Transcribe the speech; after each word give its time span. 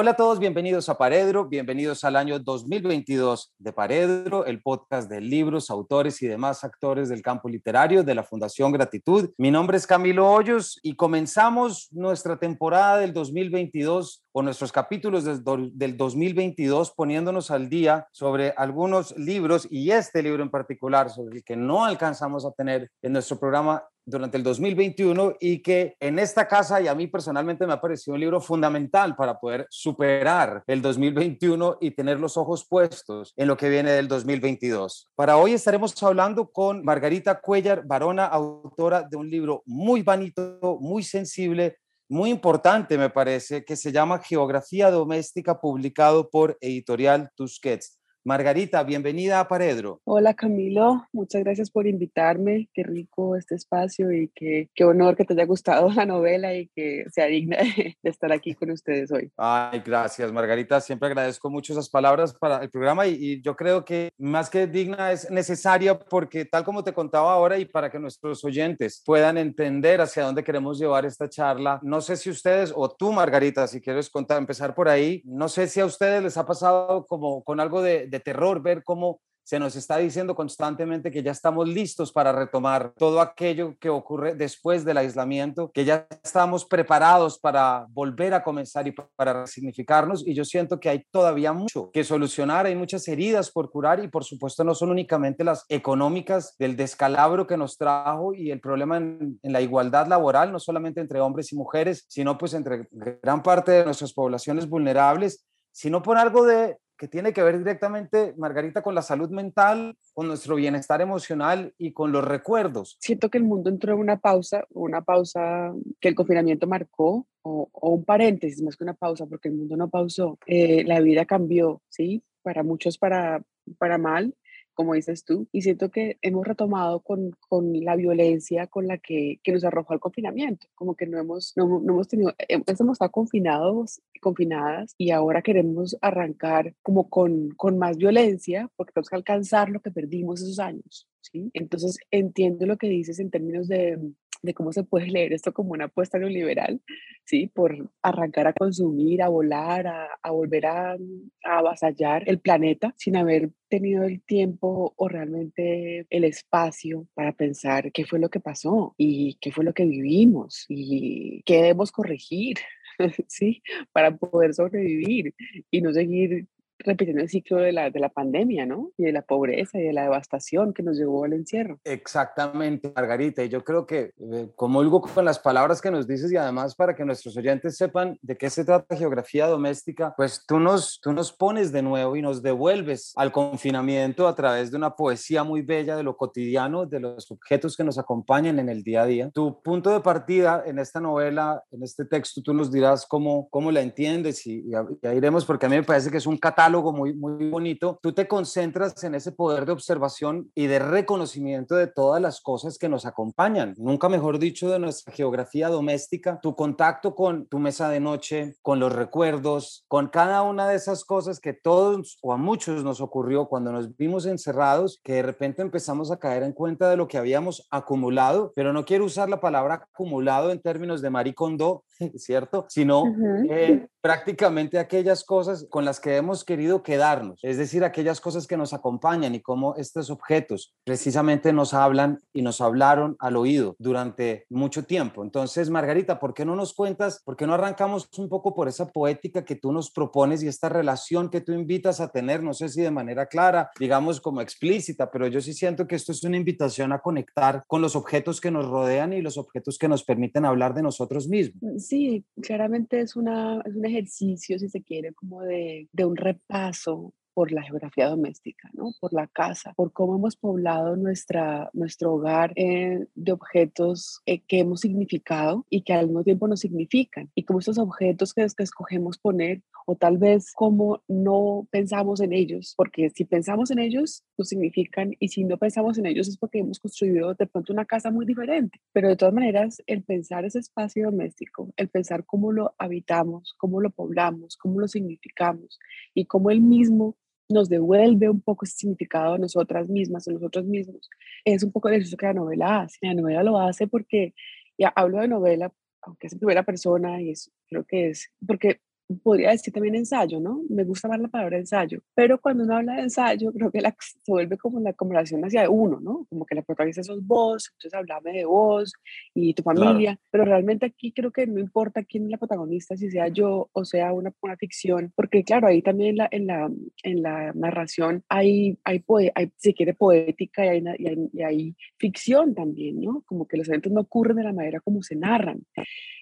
Hola 0.00 0.12
a 0.12 0.14
todos, 0.14 0.38
bienvenidos 0.38 0.88
a 0.88 0.96
Paredro, 0.96 1.48
bienvenidos 1.48 2.04
al 2.04 2.14
año 2.14 2.38
2022 2.38 3.52
de 3.58 3.72
Paredro, 3.72 4.46
el 4.46 4.62
podcast 4.62 5.10
de 5.10 5.20
libros, 5.20 5.70
autores 5.70 6.22
y 6.22 6.28
demás 6.28 6.62
actores 6.62 7.08
del 7.08 7.20
campo 7.20 7.48
literario 7.48 8.04
de 8.04 8.14
la 8.14 8.22
Fundación 8.22 8.70
Gratitud. 8.70 9.30
Mi 9.38 9.50
nombre 9.50 9.76
es 9.76 9.88
Camilo 9.88 10.30
Hoyos 10.30 10.78
y 10.84 10.94
comenzamos 10.94 11.88
nuestra 11.90 12.38
temporada 12.38 12.98
del 12.98 13.12
2022 13.12 14.22
o 14.30 14.42
nuestros 14.42 14.70
capítulos 14.70 15.24
del, 15.24 15.42
del 15.76 15.96
2022 15.96 16.92
poniéndonos 16.92 17.50
al 17.50 17.68
día 17.68 18.06
sobre 18.12 18.54
algunos 18.56 19.18
libros 19.18 19.66
y 19.68 19.90
este 19.90 20.22
libro 20.22 20.44
en 20.44 20.50
particular 20.50 21.10
sobre 21.10 21.38
el 21.38 21.42
que 21.42 21.56
no 21.56 21.84
alcanzamos 21.84 22.46
a 22.46 22.52
tener 22.52 22.88
en 23.02 23.14
nuestro 23.14 23.40
programa 23.40 23.82
durante 24.08 24.38
el 24.38 24.42
2021 24.42 25.34
y 25.38 25.60
que 25.60 25.94
en 26.00 26.18
esta 26.18 26.48
casa 26.48 26.80
y 26.80 26.88
a 26.88 26.94
mí 26.94 27.06
personalmente 27.06 27.66
me 27.66 27.74
ha 27.74 27.80
parecido 27.80 28.14
un 28.14 28.20
libro 28.20 28.40
fundamental 28.40 29.14
para 29.14 29.38
poder 29.38 29.66
superar 29.68 30.62
el 30.66 30.80
2021 30.80 31.78
y 31.80 31.90
tener 31.90 32.18
los 32.18 32.36
ojos 32.36 32.66
puestos 32.66 33.34
en 33.36 33.46
lo 33.46 33.56
que 33.56 33.68
viene 33.68 33.90
del 33.92 34.08
2022. 34.08 35.08
Para 35.14 35.36
hoy 35.36 35.52
estaremos 35.52 36.02
hablando 36.02 36.50
con 36.50 36.82
Margarita 36.84 37.40
Cuellar 37.40 37.86
Barona, 37.86 38.24
autora 38.24 39.02
de 39.02 39.16
un 39.16 39.28
libro 39.28 39.62
muy 39.66 40.02
bonito, 40.02 40.78
muy 40.80 41.02
sensible, 41.02 41.76
muy 42.08 42.30
importante 42.30 42.96
me 42.96 43.10
parece, 43.10 43.64
que 43.64 43.76
se 43.76 43.92
llama 43.92 44.20
Geografía 44.20 44.90
Doméstica, 44.90 45.60
publicado 45.60 46.30
por 46.30 46.56
Editorial 46.62 47.30
Tusquets. 47.34 47.97
Margarita, 48.28 48.82
bienvenida 48.82 49.40
a 49.40 49.48
Paredro. 49.48 50.02
Hola 50.04 50.34
Camilo, 50.34 51.06
muchas 51.14 51.42
gracias 51.42 51.70
por 51.70 51.86
invitarme. 51.86 52.68
Qué 52.74 52.82
rico 52.82 53.36
este 53.36 53.54
espacio 53.54 54.12
y 54.12 54.30
qué, 54.34 54.68
qué 54.74 54.84
honor 54.84 55.16
que 55.16 55.24
te 55.24 55.32
haya 55.32 55.46
gustado 55.46 55.88
la 55.96 56.04
novela 56.04 56.52
y 56.52 56.68
que 56.76 57.06
sea 57.10 57.24
digna 57.24 57.56
de, 57.56 57.96
estar 58.02 58.30
aquí 58.30 58.52
con 58.52 58.70
ustedes 58.70 59.10
hoy. 59.12 59.32
Ay, 59.38 59.80
gracias 59.82 60.30
Margarita, 60.30 60.78
siempre 60.82 61.08
agradezco 61.08 61.48
mucho 61.48 61.72
esas 61.72 61.88
palabras 61.88 62.34
para 62.34 62.58
el 62.62 62.68
programa 62.68 63.06
y, 63.06 63.14
y 63.14 63.40
yo 63.40 63.56
creo 63.56 63.82
que 63.82 64.10
más 64.18 64.50
que 64.50 64.66
digna 64.66 65.10
es 65.10 65.30
necesaria 65.30 65.98
porque 65.98 66.44
tal 66.44 66.64
como 66.64 66.84
te 66.84 66.92
contaba 66.92 67.32
ahora 67.32 67.56
y 67.56 67.64
para 67.64 67.90
que 67.90 67.98
nuestros 67.98 68.44
oyentes 68.44 69.02
puedan 69.06 69.38
entender 69.38 70.02
hacia 70.02 70.24
dónde 70.24 70.44
queremos 70.44 70.78
llevar 70.78 71.06
esta 71.06 71.30
charla, 71.30 71.80
no 71.82 72.02
sé 72.02 72.18
si 72.18 72.28
ustedes 72.28 72.74
o 72.76 72.90
tú 72.90 73.10
Margarita, 73.10 73.66
si 73.66 73.80
quieres 73.80 74.10
contar, 74.10 74.36
empezar 74.36 74.74
por 74.74 74.86
ahí, 74.90 75.22
no 75.24 75.48
sé 75.48 75.66
si 75.66 75.80
a 75.80 75.86
ustedes 75.86 76.22
les 76.22 76.36
ha 76.36 76.44
pasado 76.44 77.06
como 77.06 77.42
con 77.42 77.58
algo 77.58 77.80
de, 77.80 78.06
de 78.06 78.17
terror 78.20 78.62
ver 78.62 78.82
cómo 78.84 79.20
se 79.48 79.58
nos 79.58 79.76
está 79.76 79.96
diciendo 79.96 80.34
constantemente 80.34 81.10
que 81.10 81.22
ya 81.22 81.32
estamos 81.32 81.66
listos 81.66 82.12
para 82.12 82.32
retomar 82.32 82.92
todo 82.98 83.18
aquello 83.18 83.78
que 83.80 83.88
ocurre 83.88 84.34
después 84.34 84.84
del 84.84 84.98
aislamiento, 84.98 85.70
que 85.72 85.86
ya 85.86 86.06
estamos 86.22 86.66
preparados 86.66 87.38
para 87.38 87.86
volver 87.88 88.34
a 88.34 88.42
comenzar 88.42 88.86
y 88.86 88.94
para 89.16 89.44
resignificarnos. 89.44 90.22
Y 90.26 90.34
yo 90.34 90.44
siento 90.44 90.78
que 90.78 90.90
hay 90.90 91.02
todavía 91.10 91.54
mucho 91.54 91.90
que 91.92 92.04
solucionar, 92.04 92.66
hay 92.66 92.76
muchas 92.76 93.08
heridas 93.08 93.50
por 93.50 93.70
curar 93.70 94.04
y 94.04 94.08
por 94.08 94.22
supuesto 94.22 94.64
no 94.64 94.74
son 94.74 94.90
únicamente 94.90 95.42
las 95.44 95.64
económicas 95.70 96.54
del 96.58 96.76
descalabro 96.76 97.46
que 97.46 97.56
nos 97.56 97.78
trajo 97.78 98.34
y 98.34 98.50
el 98.50 98.60
problema 98.60 98.98
en, 98.98 99.40
en 99.42 99.52
la 99.54 99.62
igualdad 99.62 100.08
laboral, 100.08 100.52
no 100.52 100.58
solamente 100.58 101.00
entre 101.00 101.22
hombres 101.22 101.54
y 101.54 101.56
mujeres, 101.56 102.04
sino 102.10 102.36
pues 102.36 102.52
entre 102.52 102.86
gran 102.92 103.42
parte 103.42 103.72
de 103.72 103.86
nuestras 103.86 104.12
poblaciones 104.12 104.68
vulnerables, 104.68 105.46
sino 105.72 106.02
por 106.02 106.18
algo 106.18 106.44
de 106.44 106.76
que 106.98 107.08
tiene 107.08 107.32
que 107.32 107.42
ver 107.42 107.58
directamente, 107.58 108.34
Margarita, 108.36 108.82
con 108.82 108.94
la 108.94 109.02
salud 109.02 109.30
mental, 109.30 109.96
con 110.14 110.26
nuestro 110.26 110.56
bienestar 110.56 111.00
emocional 111.00 111.72
y 111.78 111.92
con 111.92 112.10
los 112.10 112.24
recuerdos. 112.24 112.96
Siento 113.00 113.30
que 113.30 113.38
el 113.38 113.44
mundo 113.44 113.70
entró 113.70 113.94
en 113.94 114.00
una 114.00 114.18
pausa, 114.18 114.64
una 114.70 115.02
pausa 115.02 115.72
que 116.00 116.08
el 116.08 116.14
confinamiento 116.16 116.66
marcó, 116.66 117.26
o, 117.42 117.70
un 117.72 118.04
paréntesis 118.04 118.62
más 118.62 118.76
que 118.76 118.84
una 118.84 118.94
pausa, 118.94 119.26
porque 119.26 119.48
el 119.48 119.54
mundo 119.54 119.76
no 119.76 119.88
pausó. 119.88 120.38
Eh, 120.46 120.84
la 120.84 121.00
vida 121.00 121.24
cambió, 121.24 121.80
¿sí? 121.88 122.22
Para 122.42 122.62
muchos 122.62 122.98
para, 122.98 123.42
para 123.78 123.96
mal, 123.96 124.34
como 124.78 124.94
dices 124.94 125.24
tú, 125.24 125.48
y 125.50 125.62
siento 125.62 125.90
que 125.90 126.18
hemos 126.22 126.46
retomado 126.46 127.00
con, 127.00 127.32
con 127.48 127.72
la 127.82 127.96
violencia 127.96 128.68
con 128.68 128.86
la 128.86 128.98
que, 128.98 129.40
que, 129.42 129.50
nos 129.50 129.64
arrojó 129.64 129.92
el 129.92 129.98
confinamiento, 129.98 130.68
como 130.76 130.94
que 130.94 131.04
no 131.04 131.18
hemos, 131.18 131.52
no, 131.56 131.80
no 131.80 131.94
hemos 131.94 132.06
tenido, 132.06 132.32
hemos 132.46 132.92
estado 132.92 133.10
confinados, 133.10 134.00
confinadas, 134.20 134.94
y 134.96 135.10
ahora 135.10 135.42
queremos 135.42 135.96
arrancar 136.00 136.76
como 136.80 137.10
con, 137.10 137.48
con 137.56 137.76
más 137.76 137.96
violencia, 137.96 138.70
porque 138.76 138.92
tenemos 138.92 139.08
que 139.08 139.16
alcanzar 139.16 139.68
lo 139.68 139.80
que 139.80 139.90
perdimos 139.90 140.42
esos 140.42 140.60
años, 140.60 141.08
¿sí? 141.22 141.50
Entonces 141.54 141.98
entiendo 142.12 142.64
lo 142.64 142.76
que 142.76 142.88
dices 142.88 143.18
en 143.18 143.30
términos 143.32 143.66
de, 143.66 143.98
de 144.42 144.54
cómo 144.54 144.72
se 144.72 144.84
puede 144.84 145.06
leer 145.08 145.32
esto 145.32 145.52
como 145.52 145.72
una 145.72 145.86
apuesta 145.86 146.18
neoliberal, 146.18 146.80
¿sí? 147.24 147.48
Por 147.48 147.90
arrancar 148.02 148.46
a 148.46 148.52
consumir, 148.52 149.22
a 149.22 149.28
volar, 149.28 149.86
a, 149.86 150.30
volver 150.30 150.66
a, 150.66 150.92
a, 150.92 151.58
avasallar 151.58 152.22
el 152.26 152.40
planeta 152.40 152.94
sin 152.96 153.16
haber 153.16 153.50
tenido 153.68 154.04
el 154.04 154.22
tiempo 154.22 154.94
o 154.96 155.08
realmente 155.08 156.06
el 156.10 156.24
espacio 156.24 157.06
para 157.14 157.32
pensar 157.32 157.92
qué 157.92 158.04
fue 158.04 158.18
lo 158.18 158.30
que 158.30 158.40
pasó 158.40 158.94
y 158.96 159.36
qué 159.40 159.52
fue 159.52 159.64
lo 159.64 159.74
que 159.74 159.84
vivimos 159.84 160.64
y 160.68 161.42
qué 161.44 161.56
debemos 161.56 161.92
corregir, 161.92 162.56
¿sí? 163.28 163.62
Para 163.92 164.16
poder 164.16 164.54
sobrevivir 164.54 165.34
y 165.70 165.80
no 165.82 165.92
seguir 165.92 166.46
repitiendo 166.78 167.22
el 167.22 167.28
ciclo 167.28 167.58
de 167.58 167.72
la, 167.72 167.90
de 167.90 168.00
la 168.00 168.08
pandemia, 168.08 168.66
¿no? 168.66 168.90
Y 168.96 169.04
de 169.04 169.12
la 169.12 169.22
pobreza 169.22 169.78
y 169.78 169.82
de 169.82 169.92
la 169.92 170.02
devastación 170.02 170.72
que 170.72 170.82
nos 170.82 170.96
llevó 170.96 171.24
al 171.24 171.32
encierro. 171.32 171.78
Exactamente, 171.84 172.92
Margarita. 172.94 173.44
Y 173.44 173.48
yo 173.48 173.64
creo 173.64 173.86
que 173.86 174.12
eh, 174.32 174.48
comulgo 174.54 175.00
con 175.02 175.24
las 175.24 175.38
palabras 175.38 175.80
que 175.80 175.90
nos 175.90 176.06
dices 176.06 176.32
y 176.32 176.36
además 176.36 176.74
para 176.74 176.94
que 176.94 177.04
nuestros 177.04 177.36
oyentes 177.36 177.76
sepan 177.76 178.18
de 178.22 178.36
qué 178.36 178.50
se 178.50 178.64
trata 178.64 178.96
geografía 178.96 179.46
doméstica, 179.46 180.14
pues 180.16 180.44
tú 180.46 180.58
nos, 180.58 181.00
tú 181.00 181.12
nos 181.12 181.32
pones 181.32 181.72
de 181.72 181.82
nuevo 181.82 182.16
y 182.16 182.22
nos 182.22 182.42
devuelves 182.42 183.12
al 183.16 183.32
confinamiento 183.32 184.28
a 184.28 184.34
través 184.34 184.70
de 184.70 184.76
una 184.76 184.94
poesía 184.94 185.44
muy 185.44 185.62
bella 185.62 185.96
de 185.96 186.02
lo 186.02 186.16
cotidiano, 186.16 186.86
de 186.86 187.00
los 187.00 187.30
objetos 187.30 187.76
que 187.76 187.84
nos 187.84 187.98
acompañan 187.98 188.58
en 188.58 188.68
el 188.68 188.82
día 188.82 189.02
a 189.02 189.06
día. 189.06 189.30
Tu 189.30 189.60
punto 189.62 189.90
de 189.90 190.00
partida 190.00 190.62
en 190.66 190.78
esta 190.78 191.00
novela, 191.00 191.62
en 191.72 191.82
este 191.82 192.04
texto, 192.04 192.40
tú 192.42 192.54
nos 192.54 192.70
dirás 192.70 193.06
cómo, 193.06 193.48
cómo 193.50 193.70
la 193.70 193.80
entiendes 193.80 194.46
y, 194.46 194.60
y, 194.60 194.72
y 195.02 195.08
iremos 195.08 195.44
porque 195.44 195.66
a 195.66 195.68
mí 195.68 195.76
me 195.76 195.82
parece 195.82 196.10
que 196.10 196.18
es 196.18 196.26
un 196.26 196.36
catálogo 196.36 196.67
muy, 196.70 197.14
muy 197.14 197.50
bonito, 197.50 197.98
tú 198.02 198.12
te 198.12 198.28
concentras 198.28 199.02
en 199.02 199.14
ese 199.14 199.32
poder 199.32 199.66
de 199.66 199.72
observación 199.72 200.50
y 200.54 200.66
de 200.66 200.78
reconocimiento 200.78 201.74
de 201.74 201.86
todas 201.86 202.20
las 202.20 202.40
cosas 202.40 202.78
que 202.78 202.88
nos 202.88 203.06
acompañan, 203.06 203.74
nunca 203.78 204.08
mejor 204.08 204.38
dicho, 204.38 204.70
de 204.70 204.78
nuestra 204.78 205.12
geografía 205.12 205.68
doméstica, 205.68 206.38
tu 206.40 206.54
contacto 206.54 207.14
con 207.14 207.46
tu 207.46 207.58
mesa 207.58 207.88
de 207.88 208.00
noche, 208.00 208.56
con 208.62 208.80
los 208.80 208.92
recuerdos, 208.92 209.84
con 209.88 210.08
cada 210.08 210.42
una 210.42 210.68
de 210.68 210.76
esas 210.76 211.04
cosas 211.04 211.40
que 211.40 211.52
todos 211.52 212.18
o 212.22 212.32
a 212.32 212.36
muchos 212.36 212.84
nos 212.84 213.00
ocurrió 213.00 213.46
cuando 213.46 213.72
nos 213.72 213.96
vimos 213.96 214.26
encerrados, 214.26 215.00
que 215.02 215.14
de 215.14 215.22
repente 215.22 215.62
empezamos 215.62 216.10
a 216.10 216.18
caer 216.18 216.42
en 216.42 216.52
cuenta 216.52 216.90
de 216.90 216.96
lo 216.96 217.08
que 217.08 217.18
habíamos 217.18 217.66
acumulado, 217.70 218.52
pero 218.54 218.72
no 218.72 218.84
quiero 218.84 219.04
usar 219.04 219.28
la 219.28 219.40
palabra 219.40 219.86
acumulado 219.92 220.50
en 220.50 220.60
términos 220.60 221.02
de 221.02 221.10
maricondo, 221.10 221.84
¿cierto? 222.16 222.66
Sino 222.68 223.02
uh 223.02 223.06
-huh. 223.06 223.46
eh, 223.50 223.88
prácticamente 224.00 224.78
aquellas 224.78 225.24
cosas 225.24 225.66
con 225.68 225.84
las 225.84 226.00
que 226.00 226.16
hemos 226.16 226.44
querido 226.44 226.82
quedarnos, 226.82 227.40
es 227.42 227.58
decir, 227.58 227.84
aquellas 227.84 228.20
cosas 228.20 228.46
que 228.46 228.56
nos 228.56 228.72
acompañan 228.72 229.34
y 229.34 229.40
cómo 229.40 229.74
estos 229.76 230.10
objetos 230.10 230.74
precisamente 230.84 231.52
nos 231.52 231.74
hablan 231.74 232.18
y 232.32 232.42
nos 232.42 232.60
hablaron 232.60 233.16
al 233.18 233.36
oído 233.36 233.76
durante 233.78 234.46
mucho 234.48 234.84
tiempo. 234.84 235.22
Entonces, 235.22 235.70
Margarita, 235.70 236.18
¿por 236.18 236.32
qué 236.32 236.44
no 236.44 236.54
nos 236.54 236.74
cuentas, 236.74 237.20
por 237.24 237.36
qué 237.36 237.46
no 237.46 237.54
arrancamos 237.54 238.08
un 238.18 238.28
poco 238.28 238.54
por 238.54 238.68
esa 238.68 238.86
poética 238.86 239.44
que 239.44 239.56
tú 239.56 239.72
nos 239.72 239.90
propones 239.90 240.42
y 240.42 240.48
esta 240.48 240.68
relación 240.68 241.28
que 241.28 241.40
tú 241.40 241.52
invitas 241.52 242.00
a 242.00 242.08
tener, 242.08 242.42
no 242.42 242.54
sé 242.54 242.68
si 242.68 242.82
de 242.82 242.90
manera 242.90 243.26
clara, 243.26 243.70
digamos 243.78 244.20
como 244.20 244.40
explícita, 244.40 245.10
pero 245.10 245.26
yo 245.26 245.40
sí 245.40 245.52
siento 245.52 245.86
que 245.86 245.96
esto 245.96 246.12
es 246.12 246.22
una 246.24 246.36
invitación 246.36 246.92
a 246.92 247.00
conectar 247.00 247.64
con 247.66 247.82
los 247.82 247.96
objetos 247.96 248.40
que 248.40 248.50
nos 248.50 248.66
rodean 248.66 249.12
y 249.12 249.22
los 249.22 249.36
objetos 249.38 249.76
que 249.78 249.88
nos 249.88 250.04
permiten 250.04 250.44
hablar 250.44 250.74
de 250.74 250.82
nosotros 250.82 251.28
mismos. 251.28 251.87
Sí, 251.88 252.26
claramente 252.42 253.00
es, 253.00 253.16
una, 253.16 253.62
es 253.64 253.74
un 253.74 253.86
ejercicio, 253.86 254.58
si 254.58 254.68
se 254.68 254.82
quiere, 254.82 255.14
como 255.14 255.42
de, 255.42 255.88
de 255.92 256.04
un 256.04 256.16
repaso 256.16 257.14
por 257.38 257.52
la 257.52 257.62
geografía 257.62 258.08
doméstica, 258.08 258.68
¿no? 258.72 258.90
por 258.98 259.12
la 259.12 259.28
casa, 259.28 259.72
por 259.76 259.92
cómo 259.92 260.16
hemos 260.16 260.34
poblado 260.34 260.96
nuestra, 260.96 261.70
nuestro 261.72 262.14
hogar 262.14 262.52
eh, 262.56 263.06
de 263.14 263.30
objetos 263.30 264.22
eh, 264.26 264.40
que 264.40 264.58
hemos 264.58 264.80
significado 264.80 265.64
y 265.70 265.82
que 265.82 265.92
al 265.92 266.06
mismo 266.06 266.24
tiempo 266.24 266.48
nos 266.48 266.58
significan, 266.58 267.30
y 267.36 267.44
cómo 267.44 267.60
estos 267.60 267.78
objetos 267.78 268.34
que, 268.34 268.44
que 268.56 268.64
escogemos 268.64 269.18
poner, 269.18 269.62
o 269.86 269.94
tal 269.94 270.18
vez 270.18 270.52
cómo 270.52 271.00
no 271.06 271.68
pensamos 271.70 272.20
en 272.20 272.32
ellos, 272.32 272.74
porque 272.76 273.08
si 273.10 273.24
pensamos 273.24 273.70
en 273.70 273.78
ellos, 273.78 274.24
nos 274.36 274.48
significan, 274.48 275.12
y 275.20 275.28
si 275.28 275.44
no 275.44 275.58
pensamos 275.58 275.96
en 275.96 276.06
ellos 276.06 276.28
es 276.28 276.36
porque 276.36 276.58
hemos 276.58 276.80
construido 276.80 277.34
de 277.34 277.46
pronto 277.46 277.72
una 277.72 277.84
casa 277.84 278.10
muy 278.10 278.26
diferente. 278.26 278.80
Pero 278.92 279.08
de 279.08 279.16
todas 279.16 279.32
maneras, 279.32 279.80
el 279.86 280.02
pensar 280.02 280.44
ese 280.44 280.58
espacio 280.58 281.06
doméstico, 281.06 281.72
el 281.76 281.88
pensar 281.88 282.26
cómo 282.26 282.50
lo 282.50 282.74
habitamos, 282.78 283.54
cómo 283.56 283.80
lo 283.80 283.90
poblamos, 283.90 284.56
cómo 284.56 284.80
lo 284.80 284.88
significamos, 284.88 285.78
y 286.12 286.26
cómo 286.26 286.50
el 286.50 286.60
mismo 286.60 287.16
nos 287.48 287.68
devuelve 287.68 288.28
un 288.28 288.40
poco 288.40 288.64
ese 288.64 288.76
significado 288.76 289.34
a 289.34 289.38
nosotras 289.38 289.88
mismas, 289.88 290.28
a 290.28 290.32
nosotros 290.32 290.64
mismos. 290.64 291.08
Es 291.44 291.62
un 291.62 291.72
poco 291.72 291.88
de 291.88 291.96
eso 291.96 292.16
que 292.16 292.26
la 292.26 292.34
novela 292.34 292.82
hace. 292.82 292.98
La 293.02 293.14
novela 293.14 293.42
lo 293.42 293.58
hace 293.58 293.86
porque, 293.86 294.34
ya 294.78 294.88
hablo 294.94 295.20
de 295.20 295.28
novela, 295.28 295.72
aunque 296.02 296.26
es 296.26 296.32
en 296.32 296.38
primera 296.38 296.62
persona, 296.64 297.20
y 297.22 297.30
es, 297.30 297.50
creo 297.68 297.84
que 297.84 298.10
es, 298.10 298.30
porque 298.46 298.80
podría 299.16 299.50
decir 299.50 299.72
también 299.72 299.94
ensayo, 299.94 300.40
¿no? 300.40 300.62
Me 300.68 300.84
gusta 300.84 301.08
más 301.08 301.20
la 301.20 301.28
palabra 301.28 301.58
ensayo, 301.58 302.02
pero 302.14 302.40
cuando 302.40 302.64
uno 302.64 302.76
habla 302.76 302.94
de 302.94 303.02
ensayo, 303.02 303.52
creo 303.54 303.70
que 303.70 303.80
la, 303.80 303.94
se 303.98 304.18
vuelve 304.26 304.58
como 304.58 304.80
la 304.80 304.92
conversación 304.92 305.44
hacia 305.44 305.68
uno, 305.70 306.00
¿no? 306.00 306.26
Como 306.28 306.44
que 306.44 306.54
la 306.54 306.62
protagonista 306.62 307.02
sos 307.02 307.24
vos, 307.26 307.70
entonces 307.72 307.94
hablame 307.94 308.32
de 308.32 308.44
vos 308.44 308.92
y 309.34 309.54
tu 309.54 309.62
familia, 309.62 310.18
pero 310.30 310.44
realmente 310.44 310.86
aquí 310.86 311.12
creo 311.12 311.30
que 311.30 311.46
no 311.46 311.58
importa 311.58 312.04
quién 312.04 312.24
es 312.24 312.30
la 312.30 312.38
protagonista, 312.38 312.96
si 312.96 313.10
sea 313.10 313.28
yo 313.28 313.70
o 313.72 313.84
sea 313.84 314.12
una, 314.12 314.32
una 314.40 314.56
ficción, 314.56 315.12
porque 315.16 315.42
claro, 315.44 315.68
ahí 315.68 315.82
también 315.82 316.10
en 316.10 316.16
la, 316.16 316.28
en 316.30 316.46
la, 316.46 316.70
en 317.02 317.22
la 317.22 317.52
narración 317.54 318.24
hay, 318.28 318.78
hay, 318.84 319.04
hay, 319.34 319.52
si 319.56 319.74
quiere, 319.74 319.94
poética 319.94 320.64
y 320.66 320.68
hay, 320.68 320.84
y 320.98 321.08
hay, 321.08 321.30
y 321.32 321.42
hay 321.42 321.76
ficción 321.98 322.54
también, 322.54 323.00
¿no? 323.00 323.22
Como 323.26 323.46
que 323.46 323.56
los 323.56 323.68
eventos 323.68 323.92
no 323.92 324.02
ocurren 324.02 324.36
de 324.36 324.44
la 324.44 324.52
manera 324.52 324.80
como 324.80 325.02
se 325.02 325.16
narran. 325.16 325.62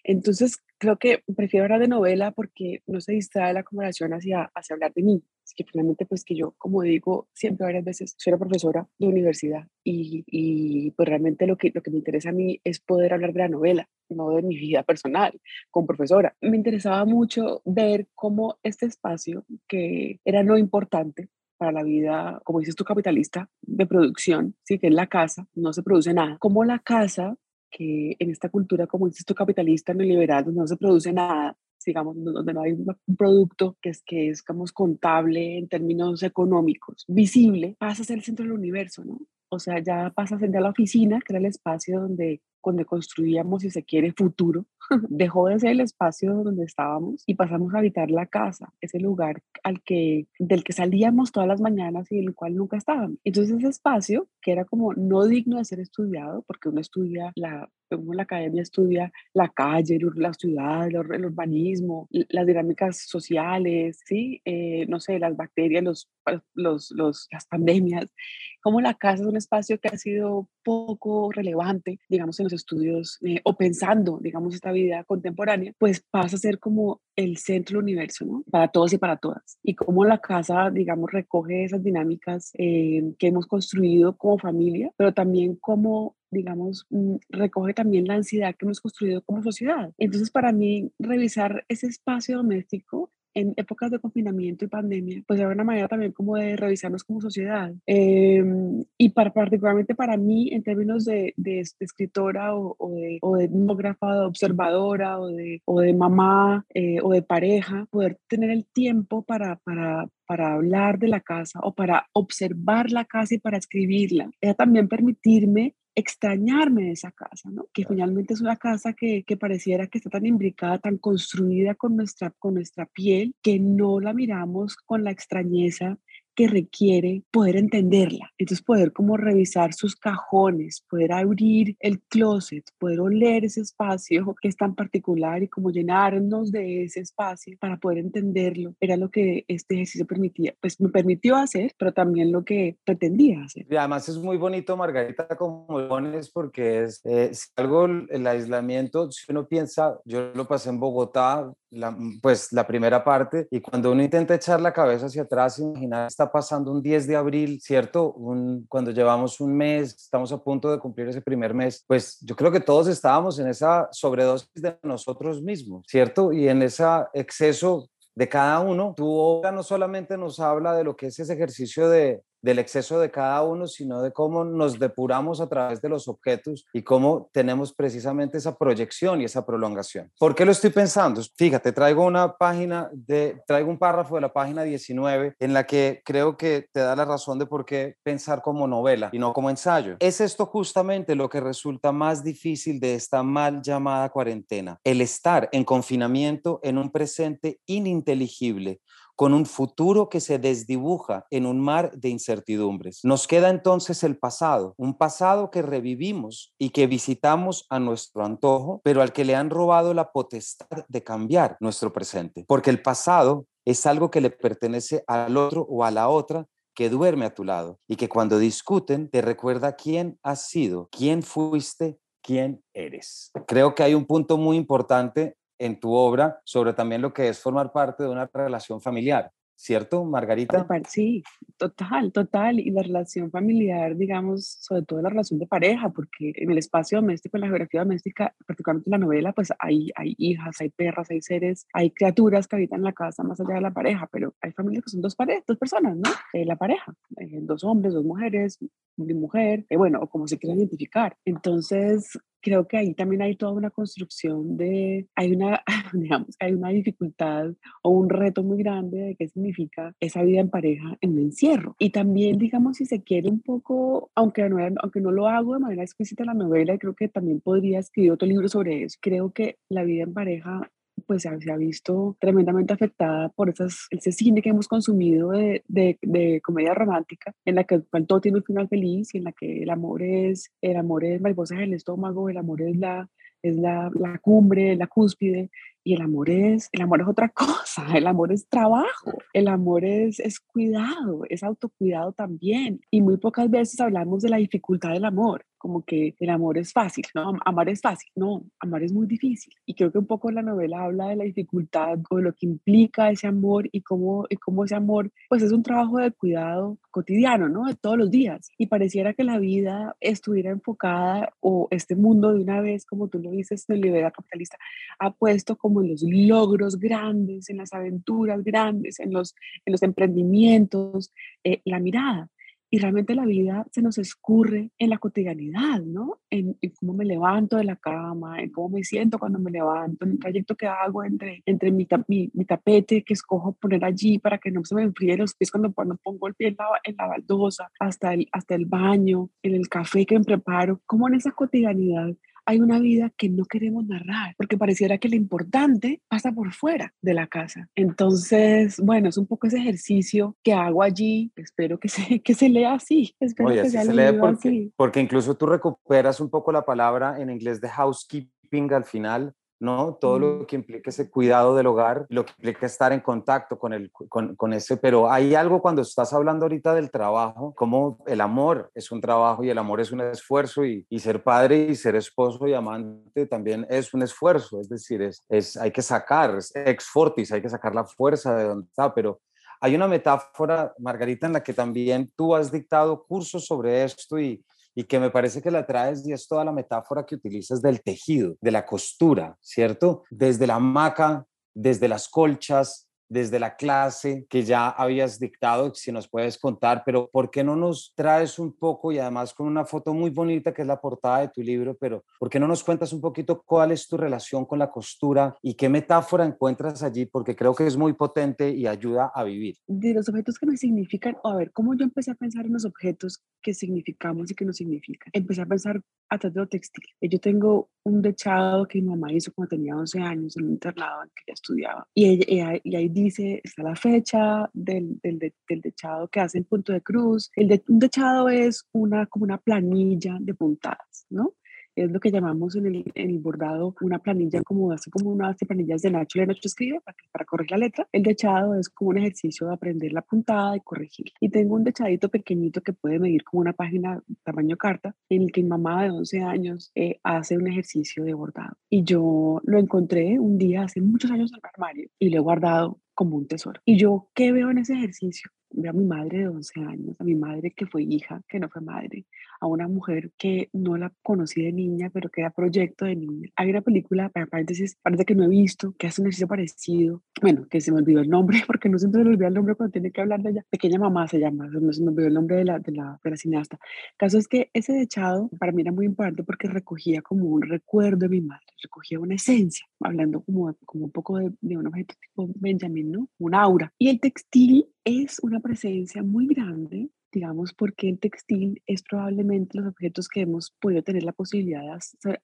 Entonces, 0.05 0.59
creo 0.79 0.99
que 0.99 1.23
prefiero 1.37 1.65
hablar 1.65 1.81
de 1.81 1.89
novela 1.89 2.33
porque 2.33 2.83
no 2.87 3.01
se 3.01 3.13
distrae 3.13 3.53
la 3.53 3.63
conversación 3.63 4.13
hacia, 4.13 4.51
hacia 4.55 4.75
hablar 4.75 4.93
de 4.95 5.03
mí. 5.03 5.23
Es 5.45 5.55
que 5.55 5.65
finalmente, 5.65 6.07
pues 6.07 6.25
que 6.25 6.35
yo, 6.35 6.55
como 6.59 6.83
digo 6.83 7.29
siempre 7.33 7.65
varias 7.65 7.85
veces, 7.85 8.15
soy 8.19 8.33
una 8.33 8.41
profesora 8.41 8.89
de 8.99 9.07
universidad 9.07 9.69
y, 9.85 10.25
y, 10.27 10.91
pues 10.93 11.09
realmente 11.09 11.47
lo 11.47 11.57
que, 11.57 11.71
lo 11.73 11.83
que 11.83 11.91
me 11.91 11.99
interesa 11.99 12.31
a 12.31 12.33
mí 12.33 12.61
es 12.65 12.81
poder 12.81 13.15
hablar 13.15 13.33
de 13.33 13.39
la 13.41 13.49
novela, 13.49 13.89
no 14.09 14.31
de 14.31 14.43
mi 14.43 14.57
vida 14.57 14.83
personal 14.83 15.41
como 15.71 15.87
profesora. 15.87 16.35
Me 16.41 16.57
interesaba 16.57 17.05
mucho 17.05 17.63
ver 17.65 18.09
cómo 18.15 18.59
este 18.63 18.87
espacio, 18.87 19.45
que 19.69 20.21
era 20.25 20.43
no 20.43 20.59
importante, 20.59 21.29
para 21.57 21.73
la 21.73 21.83
vida, 21.83 22.41
como 22.45 22.61
dices 22.61 22.77
tú, 22.77 22.85
capitalista 22.85 23.49
de 23.63 23.87
producción, 23.87 24.55
sí, 24.65 24.79
que 24.79 24.89
es 24.89 24.95
la 24.95 25.07
casa, 25.07 25.49
no 25.55 25.73
se 25.73 25.83
produce 25.83 26.13
nada. 26.13 26.37
Como 26.39 26.65
la 26.65 26.79
casa 26.81 27.37
que 27.77 28.17
en 28.19 28.31
esta 28.31 28.49
cultura, 28.49 28.87
como 28.87 29.07
dices 29.07 29.27
tú, 29.27 29.35
capitalista, 29.35 29.93
neoliberal, 29.93 30.45
donde 30.45 30.61
no 30.61 30.67
se 30.67 30.79
produce 30.79 31.13
nada, 31.13 31.55
digamos, 31.85 32.17
donde 32.17 32.55
no 32.55 32.63
hay 32.63 32.73
un 32.73 32.87
producto 33.17 33.77
que 33.83 33.91
es, 33.91 34.03
que 34.03 34.31
es, 34.31 34.43
digamos, 34.43 34.73
contable 34.73 35.59
en 35.59 35.69
términos 35.69 36.23
económicos, 36.23 37.05
visible, 37.07 37.77
pasa 37.79 38.03
a 38.03 38.07
ser 38.07 38.17
el 38.17 38.25
centro 38.25 38.45
del 38.45 38.55
universo, 38.55 39.05
¿no? 39.05 39.21
O 39.49 39.59
sea, 39.59 39.79
ya 39.81 40.11
pasa 40.11 40.37
a 40.37 40.39
ser 40.39 40.51
la 40.51 40.71
oficina, 40.71 41.21
que 41.21 41.33
era 41.35 41.39
el 41.39 41.47
espacio 41.47 42.01
donde 42.01 42.41
donde 42.71 42.85
construíamos, 42.85 43.63
si 43.63 43.71
se 43.71 43.85
quiere, 43.85 44.13
futuro, 44.13 44.67
dejó 45.09 45.49
de 45.49 45.59
ser 45.59 45.71
el 45.71 45.81
espacio 45.81 46.35
donde 46.35 46.65
estábamos 46.65 47.23
y 47.27 47.35
pasamos 47.35 47.75
a 47.75 47.79
habitar 47.79 48.11
la 48.11 48.27
casa, 48.27 48.73
ese 48.81 48.99
lugar 49.01 49.43
al 49.63 49.83
que, 49.83 50.27
del 50.39 50.65
que 50.65 50.73
salíamos 50.73 51.33
todas 51.33 51.49
las 51.49 51.61
mañanas 51.61 52.11
y 52.11 52.17
del 52.17 52.35
cual 52.35 52.57
nunca 52.57 52.77
estábamos. 52.77 53.19
Entonces 53.25 53.57
ese 53.57 53.69
espacio, 53.69 54.29
que 54.41 54.53
era 54.53 54.65
como 54.65 54.95
no 54.95 55.25
digno 55.25 55.59
de 55.59 55.65
ser 55.65 55.81
estudiado, 55.81 56.43
porque 56.47 56.69
uno 56.69 56.81
estudia 56.81 57.33
la, 57.35 57.69
la 57.91 58.23
academia 58.23 58.63
estudia 58.63 59.13
la 59.33 59.49
calle, 59.49 59.99
la 60.15 60.33
ciudad, 60.33 60.87
el, 60.87 60.97
urbanismo, 60.97 62.09
las 62.11 62.47
dinámicas 62.47 63.07
sociales, 63.07 64.01
¿sí? 64.05 64.41
Eh, 64.45 64.87
no 64.89 65.01
sé, 65.01 65.19
las 65.19 65.37
bacterias, 65.37 65.85
los, 65.85 66.11
los, 66.55 66.91
los, 66.91 67.29
las 67.31 67.47
pandemias, 67.47 68.13
como 68.61 68.81
la 68.81 68.95
casa 68.95 69.23
es 69.23 69.29
un 69.29 69.37
espacio 69.37 69.79
que 69.79 69.89
ha 69.89 69.97
sido 69.97 70.49
poco 70.65 71.31
relevante, 71.31 72.01
digamos, 72.09 72.41
en 72.41 72.45
los 72.45 72.53
estudios 72.53 73.19
eh, 73.25 73.41
o 73.45 73.57
pensando, 73.57 74.19
digamos, 74.21 74.55
esta 74.55 74.73
vida 74.73 75.05
contemporánea, 75.05 75.73
pues 75.79 76.05
pasa 76.11 76.35
a 76.35 76.41
ser 76.41 76.59
como 76.59 77.01
el 77.15 77.37
centro 77.37 77.79
del 77.79 77.85
universo, 77.85 78.25
¿no? 78.25 78.43
Para 78.51 78.67
todos 78.69 78.93
y 78.93 78.99
para 78.99 79.19
todas. 79.19 79.59
Y 79.63 79.77
como 79.77 80.05
la 80.05 80.19
casa, 80.19 80.71
digamos, 80.71 81.13
recoge 81.13 81.65
esas 81.65 81.85
dinámicas 81.85 82.51
eh, 82.55 83.15
que 83.19 83.29
hemos 83.29 83.47
construido 83.47 84.17
como 84.17 84.39
familia, 84.39 84.91
pero 84.97 85.15
también 85.15 85.55
como 85.55 86.16
digamos, 86.31 86.87
mm, 86.91 87.17
recoge 87.31 87.75
también 87.75 88.07
la 88.07 88.15
ansiedad 88.15 88.55
que 88.55 88.65
hemos 88.65 88.81
construido 88.81 89.23
como 89.23 89.43
sociedad. 89.43 89.93
Entonces, 89.99 90.31
para 90.31 90.53
mí, 90.53 90.91
revisar 90.99 91.65
ese 91.69 91.87
espacio 91.87 92.39
doméstico 92.39 93.11
en 93.37 93.53
épocas 93.59 93.91
de 93.91 93.99
confinamiento 93.99 94.65
y 94.65 94.69
pandemia, 94.69 95.23
pues 95.27 95.39
era 95.39 95.51
una 95.51 95.63
manera 95.63 95.89
también 95.89 96.13
como 96.13 96.37
de 96.37 96.57
revisarnos 96.57 97.05
como 97.05 97.21
sociedad. 97.21 97.71
Em, 97.85 98.83
y 98.97 99.11
para, 99.11 99.31
particularmente 99.31 99.95
para 99.95 100.17
mí, 100.17 100.49
en 100.53 100.63
términos 100.63 101.05
de, 101.05 101.35
de, 101.37 101.61
escritora 101.61 102.55
o, 102.57 102.75
o, 102.79 102.91
de, 102.95 103.19
o 103.21 103.37
de 103.37 103.45
etnógrafa, 103.45 104.15
de 104.15 104.25
observadora 104.25 105.21
o 105.21 105.27
de, 105.27 105.61
o 105.67 105.81
de 105.81 105.93
mamá 105.93 106.65
eh, 106.73 106.99
o 107.03 107.11
de 107.11 107.21
pareja, 107.21 107.87
poder 107.91 108.19
tener 108.27 108.49
el 108.49 108.65
tiempo 108.65 109.23
para, 109.23 109.57
para, 109.57 110.09
para 110.27 110.55
hablar 110.55 110.99
de 110.99 111.09
la 111.09 111.21
casa 111.21 111.61
o 111.63 111.75
para 111.75 112.07
observar 112.15 112.91
la 112.91 113.05
casa 113.05 113.35
y 113.35 113.39
para 113.39 113.59
escribirla. 113.59 114.31
Era 114.41 114.55
también 114.55 114.89
permitirme 114.89 115.75
extrañarme 115.97 116.85
de 116.85 116.93
esa 116.93 117.11
casa, 117.11 117.51
¿no? 117.51 117.69
Que 117.73 117.87
finalmente 117.87 118.35
es 118.35 118.43
una 118.43 118.57
casa 118.57 118.93
que, 118.93 119.25
que, 119.25 119.37
pareciera 119.39 119.87
que 119.87 119.99
está 119.99 120.11
tan 120.11 120.27
imbricada, 120.27 120.79
tan 120.79 120.99
construida 120.99 121.75
con 121.75 121.97
nuestra, 121.97 122.31
con 122.39 122.55
nuestra 122.55 122.85
piel, 122.87 123.35
que 123.43 123.59
no 123.59 123.99
la 123.99 124.13
miramos 124.13 124.77
con 124.77 125.03
la 125.05 125.11
extrañeza 125.11 125.99
que 126.37 126.47
requiere 126.47 127.23
poder 127.33 127.57
entenderla. 127.57 128.31
Entonces 128.39 128.65
poder 128.65 128.93
como 128.93 129.17
revisar 129.17 129.73
sus 129.75 129.97
cajones, 129.97 130.85
poder 130.89 131.13
abrir 131.13 131.77
el 131.81 132.01
closet, 132.03 132.65
poder 132.79 133.01
oler 133.01 133.45
ese 133.45 133.63
espacio 133.63 134.35
que 134.41 134.49
es 134.49 134.57
tan 134.57 134.75
particular 134.75 135.43
y 135.43 135.49
como 135.49 135.71
llenarnos 135.71 136.53
de 136.53 136.85
ese 136.85 137.01
espacio 137.01 137.57
para 137.59 137.79
poder 137.79 137.99
entenderlo. 137.99 138.75
Era 138.81 138.97
lo 138.97 139.11
que 139.11 139.45
este 139.49 139.75
ejercicio 139.75 140.07
permitía, 140.07 140.55
pues 140.61 140.81
me 140.81 140.91
permitió 140.91 141.37
hacer, 141.37 141.73
pero 141.79 141.93
también 141.93 142.31
lo 142.31 142.45
que 142.45 142.77
pretendía 142.85 143.43
hacer. 143.43 143.67
Y 143.69 143.77
además 143.77 144.09
es 144.09 144.19
muy 144.19 144.37
bonito, 144.37 144.77
Margarita, 144.77 145.27
como 145.37 145.67
pones, 145.89 146.31
porque 146.31 146.85
es, 146.85 147.01
eh, 147.05 147.33
algo 147.57 147.87
el 147.87 148.27
aislamiento, 148.27 149.11
si 149.11 149.33
uno 149.33 149.47
piensa, 149.47 149.99
yo 150.05 150.33
lo 150.35 150.47
pasé 150.47 150.69
en 150.69 150.79
Bogotá, 150.81 151.51
la, 151.77 151.97
pues 152.21 152.53
la 152.53 152.67
primera 152.67 153.05
parte, 153.05 153.47
y 153.51 153.61
cuando 153.61 153.93
uno 153.93 154.03
intenta 154.03 154.35
echar 154.35 154.61
la 154.61 154.73
cabeza 154.73 155.07
hacia 155.07 155.23
atrás, 155.23 155.59
imaginar 155.59 156.07
esta 156.07 156.31
pasando 156.31 156.73
un 156.73 156.83
10 156.83 157.07
de 157.07 157.17
abril, 157.17 157.61
¿cierto? 157.63 158.13
Un, 158.13 158.67
cuando 158.69 158.91
llevamos 158.91 159.41
un 159.41 159.57
mes, 159.57 159.95
estamos 159.95 160.33
a 160.33 160.39
punto 160.39 160.71
de 160.71 160.79
cumplir 160.79 161.09
ese 161.09 161.21
primer 161.21 161.55
mes, 161.55 161.85
pues 161.87 162.19
yo 162.21 162.35
creo 162.35 162.51
que 162.51 162.61
todos 162.61 162.89
estábamos 162.89 163.39
en 163.39 163.49
esa 163.49 163.89
sobredosis 163.93 164.51
de 164.55 164.79
nosotros 164.83 165.43
mismos, 165.43 165.85
¿cierto? 165.89 166.33
Y 166.33 166.49
en 166.49 166.63
ese 166.63 166.85
exceso 167.15 167.89
de 168.17 168.29
cada 168.29 168.61
uno. 168.61 168.95
Tu 168.97 169.09
obra 169.09 169.53
no 169.53 169.63
solamente 169.63 170.17
nos 170.17 170.41
habla 170.41 170.75
de 170.75 170.83
lo 170.83 170.97
que 170.97 171.07
es 171.07 171.19
ese 171.21 171.35
ejercicio 171.35 171.89
de, 171.89 172.23
del 172.47 172.61
exceso 172.61 173.01
de 173.01 173.11
cada 173.11 173.43
uno, 173.43 173.67
sino 173.67 174.01
de 174.03 174.13
cómo 174.13 174.45
nos 174.45 174.79
depuramos 174.79 175.41
a 175.41 175.49
través 175.49 175.83
de 175.83 175.89
los 175.89 176.07
objetos 176.07 176.65
y 176.73 176.83
cómo 176.83 177.29
tenemos 177.33 177.75
precisamente 177.75 178.39
esa 178.39 178.57
proyección 178.57 179.21
y 179.21 179.25
esa 179.25 179.45
prolongación. 179.45 180.13
¿Por 180.17 180.37
qué 180.37 180.45
lo 180.45 180.53
estoy 180.53 180.71
pensando? 180.71 181.21
Fíjate, 181.37 181.73
traigo 181.73 182.07
una 182.07 182.37
página 182.37 182.89
de, 182.93 183.43
traigo 183.49 183.69
un 183.69 183.79
párrafo 183.79 184.15
de 184.15 184.21
la 184.21 184.33
página 184.33 184.63
19 184.63 185.35
en 185.41 185.53
la 185.53 185.67
que 185.67 186.03
creo 186.05 186.37
que 186.37 186.69
te 186.73 186.79
da 186.79 186.95
la 186.95 187.05
razón 187.05 187.41
de 187.41 187.47
por 187.47 187.65
qué 187.65 187.97
pensar 188.05 188.43
como 188.43 188.69
novela 188.69 189.11
y 189.13 189.19
no 189.19 189.33
como 189.33 189.51
ensayo. 189.51 189.97
Es 189.99 190.21
esto 190.21 190.47
justamente 190.47 191.17
lo 191.17 191.29
que 191.29 191.41
resulta 191.41 191.91
más 191.91 192.23
difícil 192.23 192.79
de 192.79 192.95
esta 192.95 193.25
mal 193.25 193.61
llamada 193.61 194.09
cuarentena, 194.11 194.79
el 194.85 195.01
estar 195.01 195.49
en 195.51 195.65
confinamiento 195.65 196.61
en 196.63 196.79
un 196.79 196.93
presente 196.93 197.59
ininteligible 197.67 198.81
con 199.17 199.33
un 199.33 199.47
futuro 199.47 200.09
que 200.09 200.21
se 200.21 200.39
desdibuja 200.39 201.27
en 201.31 201.47
un 201.47 201.61
mar 201.61 201.91
de 201.97 202.11
incertidumbres. 202.11 203.01
Nos 203.03 203.27
queda 203.27 203.49
entonces 203.49 204.05
el 204.05 204.19
pasado, 204.19 204.75
un 204.77 204.97
pasado 204.97 205.51
que 205.51 205.63
revivimos 205.63 206.55
y 206.59 206.71
que 206.71 206.87
visitamos 206.87 207.67
a 207.71 207.81
nuestro 207.81 208.25
antojo, 208.25 208.81
pero 208.85 209.03
al 209.03 209.13
que 209.13 209.25
le 209.25 209.35
han 209.35 209.51
robado 209.51 209.95
la 209.95 210.13
potestad 210.13 210.85
de 210.87 211.03
cambiar 211.03 211.57
nuestro 211.61 211.93
presente, 211.93 212.45
porque 212.47 212.71
el 212.71 212.83
pasado 212.83 213.47
es 213.65 213.87
algo 213.87 214.11
que 214.11 214.21
le 214.21 214.31
pertenece 214.31 215.03
al 215.07 215.37
otro 215.37 215.67
o 215.69 215.83
a 215.85 215.91
la 215.91 216.09
otra 216.09 216.47
que 216.75 216.91
duerme 216.91 217.25
a 217.25 217.35
tu 217.35 217.43
lado 217.43 217.81
y 217.89 217.97
que 217.97 218.09
cuando 218.09 218.39
discuten 218.39 219.09
te 219.09 219.23
recuerda 219.23 219.77
quién 219.77 220.19
has 220.23 220.43
sido, 220.43 220.89
quién 220.93 221.23
fuiste, 221.23 221.99
quién 222.23 222.63
eres. 222.75 223.31
Creo 223.47 223.75
que 223.75 223.83
hay 223.83 223.95
un 223.95 224.05
punto 224.05 224.37
muy 224.37 224.57
importante 224.57 225.37
en 225.59 225.81
tu 225.81 225.93
obra 225.93 226.41
sobre 226.45 226.73
también 226.73 227.03
lo 227.03 227.13
que 227.13 227.29
es 227.29 227.39
formar 227.39 227.73
parte 227.73 228.03
de 228.03 228.09
una 228.09 228.31
relación 228.33 228.81
familiar. 228.81 229.33
¿Cierto, 229.59 230.05
Margarita? 230.05 230.67
Sí, 230.87 231.23
total, 231.57 232.13
total. 232.13 232.61
Y 232.61 232.71
la 232.71 232.83
relación 232.83 233.31
familiar, 233.31 233.97
digamos, 233.97 234.59
sobre 234.61 234.83
todo 234.83 235.01
la 235.01 235.09
relación 235.09 235.39
de 235.39 235.47
pareja, 235.47 235.89
porque 235.89 236.33
en 236.37 236.51
el 236.51 236.59
espacio 236.59 236.99
doméstico, 236.99 237.39
en 237.39 237.41
la 237.41 237.47
geografía 237.47 237.81
doméstica, 237.81 238.35
particularmente 238.47 238.91
en 238.91 239.01
la 239.01 239.07
novela, 239.07 239.33
pues 239.33 239.55
hay, 239.59 239.91
hay 239.97 240.15
hijas, 240.19 240.61
hay 240.61 240.69
perras, 240.69 241.11
hay 241.11 241.23
seres, 241.23 241.67
hay 241.73 241.91
criaturas 241.91 242.47
que 242.47 242.57
habitan 242.57 242.83
la 242.83 242.93
casa 242.93 243.23
más 243.23 243.41
allá 243.41 243.55
de 243.55 243.63
la 243.63 243.73
pareja, 243.73 244.07
pero 244.13 244.35
hay 244.43 244.53
familias 244.53 244.85
que 244.85 244.91
son 244.91 245.01
dos, 245.01 245.17
parejas, 245.17 245.45
dos 245.47 245.57
personas, 245.57 245.97
¿no? 245.97 246.11
Eh, 246.35 246.45
la 246.45 246.57
pareja, 246.57 246.95
eh, 247.17 247.39
dos 247.41 247.65
hombres, 247.65 247.95
dos 247.95 248.05
mujeres, 248.05 248.59
mi 248.97 249.15
mujer, 249.15 249.67
eh, 249.69 249.77
bueno, 249.77 250.01
o 250.03 250.09
como 250.09 250.27
se 250.27 250.39
quiera 250.39 250.57
identificar. 250.57 251.17
Entonces, 251.25 252.19
creo 252.47 252.69
que 252.69 252.77
ahí 252.77 252.95
también 252.95 253.23
hay 253.23 253.37
toda 253.37 253.53
una 253.53 253.71
construcción 253.71 254.57
de, 254.57 255.09
hay 255.17 255.33
una, 255.33 255.63
digamos, 255.93 256.37
hay 256.39 256.53
una 256.53 256.69
dificultad 256.69 257.53
o 257.83 257.91
un 257.91 258.09
reto 258.09 258.45
muy 258.45 258.59
grande 258.59 258.99
de 258.99 259.17
qué 259.17 259.27
significa 259.29 259.95
esa 259.99 260.23
vida 260.23 260.41
en 260.41 260.51
pareja 260.51 260.97
en 261.01 261.13
un 261.15 261.19
encierro. 261.19 261.75
Y 261.81 261.91
también, 261.91 262.39
digamos, 262.39 262.77
si 262.77 262.87
se 262.87 263.03
quiere 263.03 263.29
un 263.31 263.41
poco, 263.41 264.11
aunque 264.15 264.49
no, 264.49 264.59
aunque 264.81 265.01
no 265.01 265.11
lo 265.11 265.27
hago 265.27 265.55
de 265.55 265.61
manera 265.61 265.83
explícita 265.83 266.23
en 266.23 266.29
la 266.29 266.35
novela, 266.35 266.79
creo 266.79 266.95
que 266.95 267.09
también 267.09 267.41
podría 267.41 267.81
escribir 267.81 268.13
otro 268.13 268.29
libro 268.29 268.49
sobre 268.49 268.85
eso, 268.85 268.99
creo 269.03 269.33
que 269.33 269.59
la 269.69 269.83
vida 269.83 270.05
en 270.05 270.15
pareja 270.15 270.71
pues 271.07 271.23
se 271.23 271.29
ha, 271.29 271.57
visto 271.57 272.17
tremendamente 272.21 272.75
afectada 272.75 273.29
por 273.31 273.49
esas, 273.49 273.87
ese 273.91 274.13
cine 274.13 274.43
que 274.43 274.51
hemos 274.51 274.69
consumido 274.69 275.31
de, 275.31 275.63
de, 275.67 276.41
comedia 276.43 276.75
romántica, 276.75 277.33
en 277.45 277.55
la 277.55 277.65
que 277.65 277.81
todo 278.07 278.21
tiene 278.21 278.39
un 278.39 278.45
final 278.45 278.69
feliz 278.69 279.15
y 279.15 279.19
en 279.19 279.25
la 279.25 279.33
que 279.33 279.63
el 279.63 279.71
amor 279.71 280.03
es, 280.03 280.51
el 280.61 280.77
amor 280.77 281.05
es 281.05 281.21
en 281.51 281.61
el 281.61 281.75
estómago, 281.75 282.29
el 282.29 282.37
amor 282.37 282.63
es 282.63 282.77
la, 282.77 283.09
es 283.43 283.57
la, 283.57 283.91
la 283.95 284.19
cumbre, 284.19 284.77
la 284.77 284.87
cúspide, 284.87 285.51
y 285.87 285.95
el 285.95 286.03
amor 286.03 286.31
es, 286.31 286.69
el 286.73 286.83
amor 286.83 287.03
es 287.03 287.07
otra 287.07 287.29
cosa, 287.35 287.97
el 287.97 288.09
amor 288.09 288.33
es 288.33 288.49
trabajo, 288.49 289.13
el 289.33 289.47
amor 289.47 289.85
es, 289.85 290.19
es 290.19 290.41
cuidado, 290.41 291.23
es 291.31 291.45
autocuidado 291.45 292.13
también. 292.13 292.81
Y 292.91 293.03
muy 293.03 293.19
pocas 293.19 293.49
veces 293.49 293.79
hablamos 293.79 294.23
de 294.23 294.31
la 294.31 294.39
dificultad 294.39 294.91
del 294.91 295.05
amor 295.05 295.45
como 295.67 295.85
que 295.85 296.15
el 296.21 296.31
amor 296.31 296.59
es 296.59 296.73
fácil, 296.73 297.05
¿no? 297.13 297.33
Amar 297.45 297.69
es 297.69 297.81
fácil, 297.81 298.09
no, 298.15 298.45
amar 298.61 298.85
es 298.85 298.93
muy 298.93 299.09
difícil. 299.09 299.53
Y 299.67 299.75
creo 299.75 299.91
que 299.91 299.99
un 299.99 300.07
poco 300.07 300.31
la 300.31 300.41
novela 300.41 300.85
habla 300.85 301.09
de 301.09 301.17
la 301.17 301.25
dificultad 301.25 301.99
o 302.09 302.19
de 302.19 302.23
lo 302.23 302.33
que 302.35 302.47
implica 302.47 303.11
ese 303.11 303.27
amor 303.27 303.69
y 303.73 303.81
cómo, 303.81 304.27
y 304.31 304.37
cómo 304.37 304.65
ese 304.65 304.77
amor, 304.77 305.11
pues 305.29 305.43
es 305.43 305.51
un 305.51 305.65
trabajo 305.65 305.99
de 305.99 306.13
cuidado 306.13 306.79
cotidiano, 306.93 307.49
¿no? 307.49 307.67
De 307.67 307.75
todos 307.75 307.99
los 307.99 308.13
días. 308.13 308.49
Y 308.59 308.69
pareciera 308.69 309.13
que 309.13 309.25
la 309.25 309.41
vida 309.41 309.97
estuviera 309.99 310.51
enfocada 310.51 311.35
o 311.41 311.67
este 311.73 311.97
mundo 311.97 312.33
de 312.33 312.45
una 312.45 312.61
vez, 312.61 312.87
como 312.87 313.09
tú 313.09 313.19
lo 313.19 313.33
dices, 313.33 313.65
el 313.69 313.81
liberal 313.81 314.13
capitalista, 314.13 314.59
ha 315.01 315.11
puesto 315.11 315.57
como 315.57 315.83
en 315.83 315.89
los 315.89 316.05
logros 316.07 316.79
grandes, 316.79 317.51
en 317.51 317.57
las 317.57 317.73
aventuras 317.73 318.45
grandes, 318.45 319.01
en 319.01 319.13
los, 319.13 319.35
en 319.65 319.73
los 319.73 319.83
emprendimientos, 319.83 321.13
eh, 321.43 321.61
la 321.65 321.81
mirada 321.81 322.31
y 322.71 322.79
realmente 322.79 323.15
la 323.15 323.25
vida 323.25 323.67
se 323.71 323.83
nos 323.83 323.99
escurre 323.99 324.71
en 324.79 324.91
la 324.91 324.99
cotidianidad, 324.99 325.81
¿no? 325.83 326.21
En, 326.31 326.59
cómo 326.79 326.95
me 326.95 327.05
levanto 327.05 327.57
de 327.57 327.65
la 327.65 327.77
cama, 327.77 328.41
en 328.41 328.51
cómo 328.51 328.71
me 328.71 328.85
siento 328.85 329.19
cuando 329.19 329.39
me 329.39 329.51
levanto, 329.51 330.05
en 330.05 330.13
el 330.13 330.19
trayecto 330.19 330.57
que 330.57 330.67
hago 330.67 331.05
entre, 331.05 331.43
entre 331.47 331.71
mi, 331.71 331.87
mi, 332.09 332.45
tapete 332.45 333.03
que 333.03 333.15
escojo 333.15 333.53
poner 333.53 333.85
allí 333.85 334.19
para 334.19 334.39
que 334.39 334.51
no 334.51 334.65
se 334.65 334.75
me 334.75 334.83
enfríen 334.83 335.19
los 335.19 335.35
pies 335.35 335.51
cuando, 335.51 335.73
cuando 335.73 335.97
pongo 335.97 336.27
el 336.27 336.35
pie 336.35 336.49
en 336.49 336.57
la, 336.59 336.67
en 336.83 336.97
la 336.97 337.07
baldosa, 337.07 337.71
hasta 337.79 338.15
el, 338.15 338.29
hasta 338.33 338.55
el 338.55 338.67
baño, 338.67 339.31
en 339.43 339.55
el 339.55 339.69
café 339.69 340.05
que 340.05 340.19
me 340.19 340.25
preparo, 340.25 340.81
cómo 340.87 341.09
en 341.09 341.15
esa 341.15 341.31
cotidianidad 341.31 342.15
hay 342.47 342.61
una 342.61 342.79
vida 342.79 343.11
que 343.17 343.29
no 343.29 343.45
queremos 343.45 343.85
narrar, 343.87 344.35
porque 344.39 344.57
pareciera 344.57 344.99
que 344.99 345.09
lo 345.09 345.17
importante 345.17 346.01
pasa 346.09 346.33
por 346.33 346.53
fuera 346.53 346.95
de 347.03 347.13
la 347.13 347.27
casa. 347.27 347.69
Entonces, 347.75 348.81
bueno, 348.81 349.09
es 349.09 349.19
un 349.19 349.27
poco 349.27 349.49
ese 349.49 349.59
ejercicio 349.59 350.37
que 350.43 350.53
hago 350.53 350.83
allí. 350.83 351.33
Espero 351.37 351.79
que 351.79 351.89
se, 351.89 352.21
que 352.23 352.35
se 352.35 352.49
lea 352.49 352.75
así. 352.75 353.15
Espero 353.21 353.51
que 353.51 353.69
se 353.69 353.93
lea 353.93 354.19
porque, 354.19 354.71
porque 354.77 355.01
incluso 355.01 355.37
tú 355.37 355.47
recuperas 355.47 356.21
un 356.21 356.31
poco 356.31 356.53
la 356.53 356.65
palabra 356.65 357.21
en 357.21 357.31
inglés 357.31 357.61
de 357.61 357.69
housekeeping 357.69 358.73
al 358.73 358.85
final, 358.85 359.35
¿no? 359.61 359.95
Todo 360.01 360.19
lo 360.19 360.47
que 360.47 360.57
implica 360.57 360.91
ese 360.91 361.11
cuidado 361.11 361.55
del 361.55 361.67
hogar, 361.67 362.07
lo 362.09 362.25
que 362.25 362.33
implica 362.33 362.67
estar 362.67 362.93
en 362.93 363.01
contacto 363.01 363.59
con, 363.59 363.73
el, 363.73 363.91
con, 363.91 364.53
ese, 364.53 364.77
pero 364.77 365.11
hay 365.11 365.35
algo 365.35 365.63
cuando 365.63 365.83
estás 365.83 366.13
hablando 366.13 366.45
ahorita 366.45 366.75
del 366.75 366.91
trabajo, 366.91 367.55
como 367.55 367.99
el 368.07 368.21
amor 368.21 368.71
es 368.75 368.91
un 368.93 369.01
trabajo 369.01 369.45
y 369.45 369.51
el 369.51 369.59
amor 369.59 369.81
es 369.81 369.93
un 369.93 370.01
esfuerzo 370.01 370.65
y, 370.65 370.85
ser 370.99 371.23
padre 371.23 371.69
y 371.71 371.77
ser 371.77 371.95
esposo 371.95 372.49
y 372.49 372.55
amante 372.55 373.27
también 373.27 373.65
es 373.71 373.95
un 373.95 374.03
esfuerzo, 374.03 374.61
es 374.61 374.69
decir, 374.69 375.03
es, 375.03 375.25
es 375.29 375.57
hay 375.57 375.71
que 375.71 375.83
sacar, 375.83 376.37
es 376.37 376.51
ex 376.57 376.87
fortis, 376.87 377.31
hay 377.31 377.41
que 377.41 377.49
sacar 377.49 377.75
la 377.75 377.85
fuerza 377.85 378.35
de 378.35 378.45
donde 378.45 378.67
está, 378.67 378.93
pero 378.93 379.21
hay 379.61 379.75
una 379.75 379.87
metáfora, 379.87 380.75
Margarita, 380.79 381.27
en 381.27 381.35
la 381.35 381.43
que 381.43 381.55
también 381.55 382.11
tú 382.17 382.35
has 382.35 382.51
dictado 382.51 383.05
cursos 383.05 383.47
sobre 383.47 383.85
esto 383.85 384.19
y, 384.19 384.45
y 384.79 384.85
que 384.85 385.01
me 385.01 385.11
parece 385.11 385.41
que 385.41 385.51
la 385.51 385.67
traes 385.67 386.07
y 386.07 386.13
es 386.13 386.29
toda 386.29 386.45
la 386.45 386.53
metáfora 386.53 387.07
que 387.07 387.15
utilizas 387.15 387.63
del 387.63 387.83
tejido, 387.83 388.37
de 388.43 388.51
la 388.51 388.67
costura, 388.67 389.37
¿cierto? 389.41 390.05
Desde 390.11 390.47
la 390.47 390.57
hamaca, 390.57 391.25
desde 391.55 391.89
las 391.89 392.09
colchas, 392.09 392.86
desde 393.09 393.39
la 393.39 393.57
clase 393.57 394.27
que 394.29 394.43
ya 394.43 394.69
habías 394.69 395.19
dictado, 395.19 395.75
si 395.75 395.93
nos 395.93 396.09
puedes 396.09 396.39
contar, 396.39 396.83
pero 396.85 397.09
¿por 397.13 397.31
qué 397.31 397.45
no 397.45 397.57
nos 397.57 397.93
traes 397.95 398.39
un 398.39 398.53
poco 398.53 398.93
y 398.93 398.99
además 398.99 399.35
con 399.35 399.47
una 399.47 399.65
foto 399.65 399.95
muy 399.95 400.11
bonita 400.11 400.53
que 400.53 400.63
es 400.63 400.69
la 400.69 400.81
portada 400.81 401.21
de 401.21 401.29
tu 401.29 401.43
libro, 401.43 401.77
pero 401.77 402.05
¿por 402.19 402.29
qué 402.29 402.41
no 402.41 402.49
nos 402.49 402.65
cuentas 402.65 402.93
un 402.93 403.01
poquito 403.01 403.43
cuál 403.45 403.73
es 403.73 403.87
tu 403.87 403.97
relación 403.97 404.45
con 404.45 404.59
la 404.59 404.71
costura 404.71 405.37
y 405.43 405.55
qué 405.55 405.69
metáfora 405.69 406.25
encuentras 406.25 406.83
allí? 406.83 407.07
Porque 407.07 407.37
creo 407.37 407.55
que 407.55 407.67
es 407.67 407.77
muy 407.77 407.93
potente 407.93 408.51
y 408.51 408.67
ayuda 408.67 409.11
a 409.15 409.25
vivir. 409.25 409.57
De 409.67 409.95
los 409.95 410.09
objetos 410.09 410.39
que 410.39 410.47
me 410.47 410.57
significan, 410.57 411.17
a 411.25 411.37
ver, 411.37 411.53
¿cómo 411.53 411.75
yo 411.75 411.85
empecé 411.85 412.11
a 412.11 412.15
pensar 412.15 412.47
en 412.47 412.53
los 412.53 412.65
objetos 412.65 413.23
que 413.43 413.55
significamos 413.55 414.31
y 414.31 414.35
que 414.35 414.45
nos 414.45 414.57
significan? 414.57 415.11
Empecé 415.13 415.43
a 415.43 415.47
pensar 415.47 415.81
a 416.09 416.19
través 416.19 416.35
de 416.35 416.41
lo 416.41 416.49
textil. 416.49 416.85
Yo 417.01 417.19
tengo 417.19 417.69
un 417.85 418.03
dechado 418.03 418.67
que 418.67 418.81
mi 418.81 418.89
mamá 418.89 419.13
hizo 419.13 419.33
cuando 419.33 419.51
tenía 419.51 419.77
11 419.77 420.01
años 420.01 420.37
en 420.37 420.45
un 420.45 420.51
internado 420.53 421.03
en 421.03 421.09
que 421.11 421.23
ella 421.27 421.35
estudiaba. 421.35 421.89
Y, 421.95 422.35
y 422.65 422.77
ahí 422.77 422.89
dice, 423.03 423.41
está 423.45 423.63
la 423.63 423.77
fecha 423.77 424.49
del, 424.53 424.99
del, 425.03 425.19
del 425.19 425.63
techado 425.63 426.09
que 426.09 426.21
hace 426.21 426.39
el 426.39 426.45
punto 426.45 426.73
de 426.73 426.81
cruz. 426.83 427.31
El 427.35 427.49
de, 427.49 427.63
un 427.69 427.79
techado 427.79 428.29
es 428.29 428.67
una, 428.73 429.07
como 429.07 429.25
una 429.25 429.39
planilla 429.39 430.17
de 430.21 430.35
puntadas, 430.35 431.07
¿no? 431.11 431.35
es 431.77 431.93
lo 431.93 432.01
que 432.01 432.11
llamamos 432.11 432.57
en 432.57 432.67
el, 432.67 432.93
en 432.95 433.11
el, 433.11 433.19
bordado 433.19 433.77
una 433.83 433.99
planilla 433.99 434.43
como 434.43 434.73
así 434.73 434.91
como 434.91 435.11
unas 435.11 435.37
planillas 435.37 435.83
de 435.83 435.91
Nacho 435.91 436.19
de 436.19 436.27
Nacho 436.27 436.41
escribe 436.45 436.81
para, 436.81 436.97
para, 437.13 437.25
corregir 437.27 437.51
la 437.53 437.59
letra. 437.59 437.89
El 437.93 438.03
dechado 438.03 438.55
es 438.55 438.71
como 438.71 438.91
un 438.91 438.99
ejercicio 438.99 439.47
de 439.47 439.55
aprender 439.55 439.93
la 439.93 440.01
puntada 440.01 440.57
y 440.57 440.61
corregir. 440.61 441.13
Y 441.21 441.29
tengo 441.29 441.55
un 441.55 441.65
dechadito 441.65 442.09
pequeñito 442.09 442.63
que 442.63 442.73
puede 442.73 442.99
medir 442.99 443.23
como 443.25 443.43
una 443.43 443.53
página 443.53 444.03
tamaño 444.25 444.57
carta 444.57 444.97
en 445.11 445.23
el 445.23 445.33
que 445.33 445.43
mi 445.43 445.49
mamá 445.49 445.85
de 445.85 445.91
11 445.91 446.23
años 446.23 446.73
eh, 446.75 446.99
hace 447.03 447.37
un 447.37 447.47
ejercicio 447.47 448.05
de 448.05 448.15
bordado. 448.15 448.57
Y 448.71 448.83
yo 448.85 449.41
lo 449.45 449.59
encontré 449.59 450.19
un 450.19 450.39
día 450.39 450.63
hace 450.63 450.81
muchos 450.81 451.11
años 451.11 451.31
en 451.33 451.39
el 451.39 451.51
armario 451.53 451.91
y 451.99 452.09
lo 452.09 452.17
he 452.17 452.21
guardado 452.21 452.81
como 452.97 453.17
un 453.17 453.29
tesoro. 453.29 453.61
¿Y 453.65 453.79
yo 453.79 454.09
qué 454.15 454.33
veo 454.33 454.51
en 454.51 454.59
ese 454.59 454.73
ejercicio? 454.73 455.31
Veo 455.51 455.71
a 455.71 455.75
mi 455.75 455.85
madre 455.85 456.19
de 456.19 456.29
11 456.29 456.61
años, 456.61 457.01
a 457.01 457.05
mi 457.05 457.15
madre 457.15 457.53
que 457.53 457.67
fue 457.67 457.85
hija, 457.85 458.21
que 458.29 458.41
no 458.41 458.49
fue 458.49 458.63
madre, 458.63 459.07
a 459.41 459.47
una 459.47 459.69
mujer 459.69 460.11
que 460.19 460.49
no 460.53 460.77
la 460.77 460.93
conocí 461.03 461.43
de 461.43 461.53
niña, 461.53 461.91
pero 461.93 462.11
que 462.11 462.23
era 462.23 462.31
proyecto 462.31 462.85
de 462.85 462.97
niña. 462.97 463.29
Hay 463.37 463.51
una 463.51 463.61
película, 463.61 464.09
para 464.09 464.27
paréntesis, 464.27 464.77
parece 464.83 465.05
que 465.05 465.15
no 465.15 465.25
he 465.25 465.29
visto, 465.29 465.75
que 465.79 465.87
hace 465.87 466.01
un 466.01 466.07
ejercicio 466.07 466.27
parecido, 466.27 467.03
bueno, 467.23 467.47
que 467.49 467.61
se 467.61 467.71
me 467.71 467.79
olvidó 467.79 468.01
el 468.01 468.09
nombre, 468.09 468.39
porque 468.47 468.69
no 468.69 468.79
siempre 468.79 469.03
se 469.03 469.05
me 469.05 469.15
olvida 469.15 469.29
el 469.29 469.35
nombre 469.35 469.55
cuando 469.55 469.73
tiene 469.73 469.93
que 469.93 470.01
hablar 470.01 470.23
de 470.23 470.31
ella. 470.31 470.45
Pequeña 470.51 470.79
mamá 470.79 471.07
se 471.07 471.19
llama, 471.19 471.49
se 471.51 471.61
me 471.61 471.89
olvidó 471.91 472.09
el 472.09 472.15
nombre 472.15 472.37
de 472.37 472.45
la, 472.45 472.59
de 472.59 472.73
la, 472.73 472.99
de 473.05 473.11
la 473.11 473.17
cineasta. 473.17 473.59
El 473.93 473.97
caso 473.99 474.19
es 474.19 474.27
que 474.27 474.51
ese 474.53 474.73
dechado 474.73 475.31
para 475.39 475.53
mí 475.53 475.63
era 475.63 475.73
muy 475.73 475.87
importante 475.87 476.25
porque 476.25 476.49
recogía 476.49 477.03
como 477.03 477.27
un 477.27 477.43
recuerdo 477.43 477.99
de 477.99 478.09
mi 478.09 478.21
madre, 478.21 478.47
recogía 478.63 478.99
una 478.99 479.15
esencia, 479.15 479.67
hablando 479.81 480.23
como, 480.23 480.55
como 480.65 480.87
un 480.87 480.91
poco 480.91 481.19
de, 481.19 481.33
de 481.41 481.57
un 481.57 481.67
objeto 481.67 481.95
tipo 482.01 482.29
Benjamin, 482.37 482.86
Un 483.19 483.35
aura. 483.35 483.73
Y 483.79 483.89
el 483.89 484.01
textil 484.01 484.67
es 484.85 485.19
una 485.23 485.41
presencia 485.41 486.03
muy 486.03 486.27
grande 486.27 486.91
digamos, 487.13 487.53
porque 487.53 487.89
el 487.89 487.99
textil 487.99 488.63
es 488.67 488.83
probablemente 488.83 489.59
los 489.59 489.69
objetos 489.69 490.09
que 490.09 490.21
hemos 490.21 490.51
podido 490.61 490.83
tener 490.83 491.03
la 491.03 491.13
posibilidad 491.13 491.63
de 491.63 491.71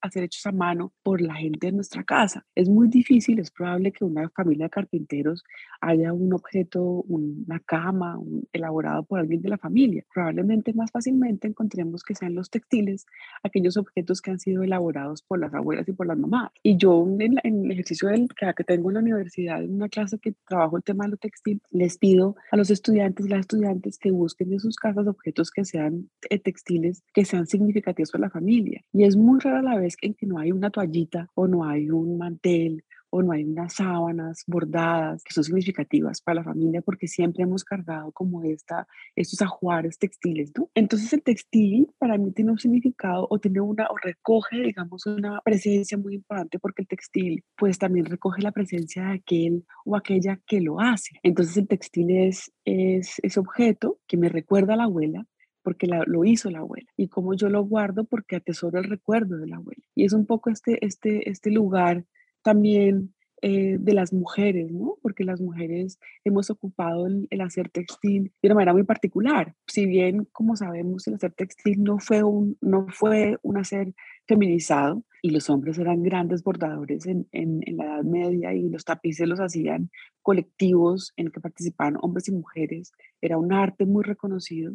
hacer, 0.00 0.22
hechos 0.24 0.46
a 0.46 0.52
mano 0.52 0.92
por 1.02 1.20
la 1.20 1.34
gente 1.34 1.68
de 1.68 1.72
nuestra 1.72 2.04
casa. 2.04 2.44
Es 2.54 2.68
muy 2.68 2.88
difícil, 2.88 3.38
es 3.38 3.50
probable 3.50 3.92
que 3.92 4.04
una 4.04 4.28
familia 4.30 4.66
de 4.66 4.70
carpinteros 4.70 5.44
haya 5.80 6.12
un 6.12 6.32
objeto, 6.32 6.82
una 6.82 7.60
cama, 7.60 8.18
elaborado 8.52 9.04
por 9.04 9.20
alguien 9.20 9.42
de 9.42 9.48
la 9.48 9.58
familia. 9.58 10.04
Probablemente 10.12 10.72
más 10.74 10.90
fácilmente 10.90 11.48
encontremos 11.48 12.02
que 12.02 12.14
sean 12.14 12.34
los 12.34 12.50
textiles, 12.50 13.06
aquellos 13.42 13.76
objetos 13.76 14.20
que 14.20 14.30
han 14.30 14.38
sido 14.38 14.62
elaborados 14.62 15.22
por 15.22 15.38
las 15.38 15.54
abuelas 15.54 15.88
y 15.88 15.92
por 15.92 16.06
las 16.06 16.18
mamás. 16.18 16.50
Y 16.62 16.76
yo 16.76 17.06
en, 17.18 17.38
el 17.42 17.70
ejercicio 17.70 18.08
del, 18.08 18.28
que 18.56 18.64
tengo 18.64 18.90
en 18.90 18.94
la 18.94 19.00
universidad, 19.00 19.62
en 19.62 19.74
una 19.74 19.88
clase 19.88 20.18
que 20.18 20.34
trabajo 20.46 20.76
el 20.76 20.82
tema 20.82 21.04
de 21.04 21.12
lo 21.12 21.16
textil, 21.16 21.60
les 21.70 21.98
pido 21.98 22.36
a 22.50 22.56
los 22.56 22.70
estudiantes 22.70 23.26
y 23.26 23.28
las 23.28 23.40
estudiantes 23.40 23.98
que 23.98 24.10
busquen 24.10 24.52
en 24.52 24.60
sus 24.60 24.71
casas 24.76 25.06
objetos 25.06 25.50
que 25.50 25.64
sean 25.64 26.10
eh, 26.30 26.38
textiles, 26.38 27.02
que 27.14 27.24
sean 27.24 27.46
significativos 27.46 28.10
para 28.10 28.22
la 28.22 28.30
familia. 28.30 28.84
Y 28.92 29.04
es 29.04 29.16
muy 29.16 29.40
rara 29.40 29.62
la 29.62 29.78
vez 29.78 29.96
en 30.02 30.14
que 30.14 30.26
no 30.26 30.38
hay 30.38 30.52
una 30.52 30.70
toallita 30.70 31.30
o 31.34 31.48
no 31.48 31.64
hay 31.64 31.90
un 31.90 32.18
mantel 32.18 32.84
o 33.14 33.22
no 33.22 33.32
hay 33.32 33.44
unas 33.44 33.74
sábanas 33.74 34.42
bordadas 34.46 35.22
que 35.22 35.34
son 35.34 35.44
significativas 35.44 36.22
para 36.22 36.36
la 36.36 36.44
familia 36.44 36.80
porque 36.80 37.06
siempre 37.06 37.42
hemos 37.42 37.62
cargado 37.62 38.10
como 38.12 38.42
esta, 38.42 38.86
estos 39.14 39.42
ajuares 39.42 39.98
textiles, 39.98 40.50
¿no? 40.56 40.70
Entonces 40.74 41.12
el 41.12 41.22
textil 41.22 41.88
para 41.98 42.16
mí 42.16 42.32
tiene 42.32 42.52
un 42.52 42.58
significado 42.58 43.26
o 43.28 43.38
tiene 43.38 43.60
una, 43.60 43.86
o 43.90 43.96
recoge, 43.98 44.62
digamos, 44.62 45.04
una 45.04 45.42
presencia 45.44 45.98
muy 45.98 46.14
importante 46.14 46.58
porque 46.58 46.82
el 46.82 46.88
textil 46.88 47.44
pues 47.54 47.78
también 47.78 48.06
recoge 48.06 48.40
la 48.40 48.50
presencia 48.50 49.04
de 49.04 49.12
aquel 49.12 49.66
o 49.84 49.94
aquella 49.94 50.40
que 50.46 50.62
lo 50.62 50.80
hace. 50.80 51.20
Entonces 51.22 51.58
el 51.58 51.68
textil 51.68 52.10
es, 52.10 52.50
es 52.64 53.16
ese 53.22 53.38
objeto 53.38 53.98
que 54.06 54.16
me 54.16 54.30
recuerda 54.30 54.72
a 54.72 54.78
la 54.78 54.84
abuela, 54.84 55.26
porque 55.62 55.86
lo 55.86 56.24
hizo 56.24 56.50
la 56.50 56.60
abuela 56.60 56.90
y 56.96 57.08
como 57.08 57.34
yo 57.34 57.48
lo 57.48 57.62
guardo 57.62 58.04
porque 58.04 58.36
atesoro 58.36 58.78
el 58.78 58.84
recuerdo 58.84 59.36
de 59.36 59.48
la 59.48 59.56
abuela. 59.56 59.82
Y 59.94 60.06
es 60.06 60.14
un 60.14 60.24
poco 60.24 60.48
este, 60.48 60.84
este, 60.84 61.28
este 61.28 61.50
lugar 61.50 62.06
también 62.42 63.14
eh, 63.44 63.76
de 63.80 63.92
las 63.92 64.12
mujeres, 64.12 64.70
¿no? 64.70 64.98
Porque 65.02 65.24
las 65.24 65.40
mujeres 65.40 65.98
hemos 66.24 66.48
ocupado 66.48 67.08
el, 67.08 67.40
hacer 67.40 67.70
textil 67.70 68.32
de 68.40 68.48
una 68.48 68.54
manera 68.54 68.72
muy 68.72 68.84
particular. 68.84 69.56
Si 69.66 69.84
bien, 69.84 70.28
como 70.30 70.54
sabemos, 70.54 71.08
el 71.08 71.14
hacer 71.14 71.32
textil 71.32 71.82
no 71.82 71.98
fue 71.98 72.22
un, 72.22 72.56
no 72.60 72.86
fue 72.88 73.38
un 73.42 73.58
hacer 73.58 73.94
feminizado, 74.28 75.02
y 75.22 75.30
los 75.30 75.50
hombres 75.50 75.76
eran 75.78 76.04
grandes 76.04 76.44
bordadores 76.44 77.06
en, 77.06 77.26
en, 77.32 77.62
la 77.76 77.84
Edad 77.84 78.04
Media 78.04 78.54
y 78.54 78.68
los 78.68 78.84
tapices 78.84 79.28
los 79.28 79.40
hacían 79.40 79.90
colectivos 80.20 81.12
en 81.16 81.30
que 81.30 81.40
participaban 81.40 81.96
hombres 82.00 82.28
y 82.28 82.32
mujeres. 82.32 82.92
Era 83.20 83.38
un 83.38 83.52
arte 83.52 83.86
muy 83.86 84.04
reconocido. 84.04 84.74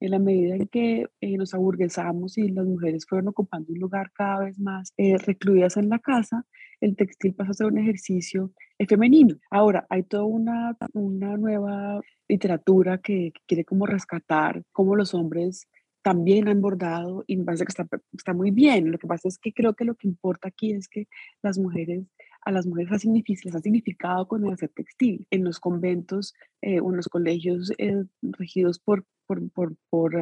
En 0.00 0.12
la 0.12 0.18
medida 0.18 0.54
en 0.54 0.68
que 0.68 1.06
eh, 1.20 1.36
nos 1.36 1.54
aburguesamos 1.54 2.38
y 2.38 2.48
las 2.48 2.66
mujeres 2.66 3.06
fueron 3.08 3.28
ocupando 3.28 3.72
un 3.72 3.80
lugar 3.80 4.12
cada 4.14 4.44
vez 4.44 4.58
más 4.58 4.92
eh, 4.96 5.18
recluidas 5.18 5.76
en 5.76 5.88
la 5.88 5.98
casa, 5.98 6.44
el 6.80 6.94
textil 6.96 7.34
pasó 7.34 7.50
a 7.50 7.54
ser 7.54 7.66
un 7.66 7.78
ejercicio 7.78 8.52
eh, 8.78 8.86
femenino. 8.86 9.36
Ahora, 9.50 9.86
hay 9.90 10.04
toda 10.04 10.24
una, 10.24 10.76
una 10.92 11.36
nueva 11.36 12.00
literatura 12.28 12.98
que, 12.98 13.32
que 13.34 13.40
quiere 13.46 13.64
como 13.64 13.86
rescatar 13.86 14.62
cómo 14.72 14.94
los 14.94 15.14
hombres 15.14 15.68
también 16.02 16.48
han 16.48 16.60
bordado 16.60 17.24
y 17.26 17.36
me 17.36 17.44
parece 17.44 17.64
que 17.64 17.70
está, 17.70 17.86
está 18.12 18.32
muy 18.32 18.50
bien. 18.50 18.90
Lo 18.90 18.98
que 18.98 19.06
pasa 19.06 19.28
es 19.28 19.38
que 19.38 19.52
creo 19.52 19.74
que 19.74 19.84
lo 19.84 19.94
que 19.94 20.08
importa 20.08 20.48
aquí 20.48 20.72
es 20.72 20.88
que 20.88 21.06
las 21.42 21.58
mujeres, 21.58 22.04
a 22.46 22.52
las 22.52 22.66
mujeres 22.66 22.92
ha 22.92 22.94
les 22.94 23.54
ha 23.54 23.60
significado 23.60 24.26
con 24.26 24.44
el 24.46 24.52
hacer 24.52 24.70
textil. 24.70 25.26
En 25.30 25.44
los 25.44 25.60
conventos 25.60 26.34
eh, 26.62 26.80
o 26.80 26.90
en 26.90 26.96
los 26.96 27.08
colegios 27.08 27.72
eh, 27.78 28.04
regidos 28.22 28.78
por, 28.78 29.04
por, 29.28 29.48
por, 29.50 29.76
por, 29.90 30.12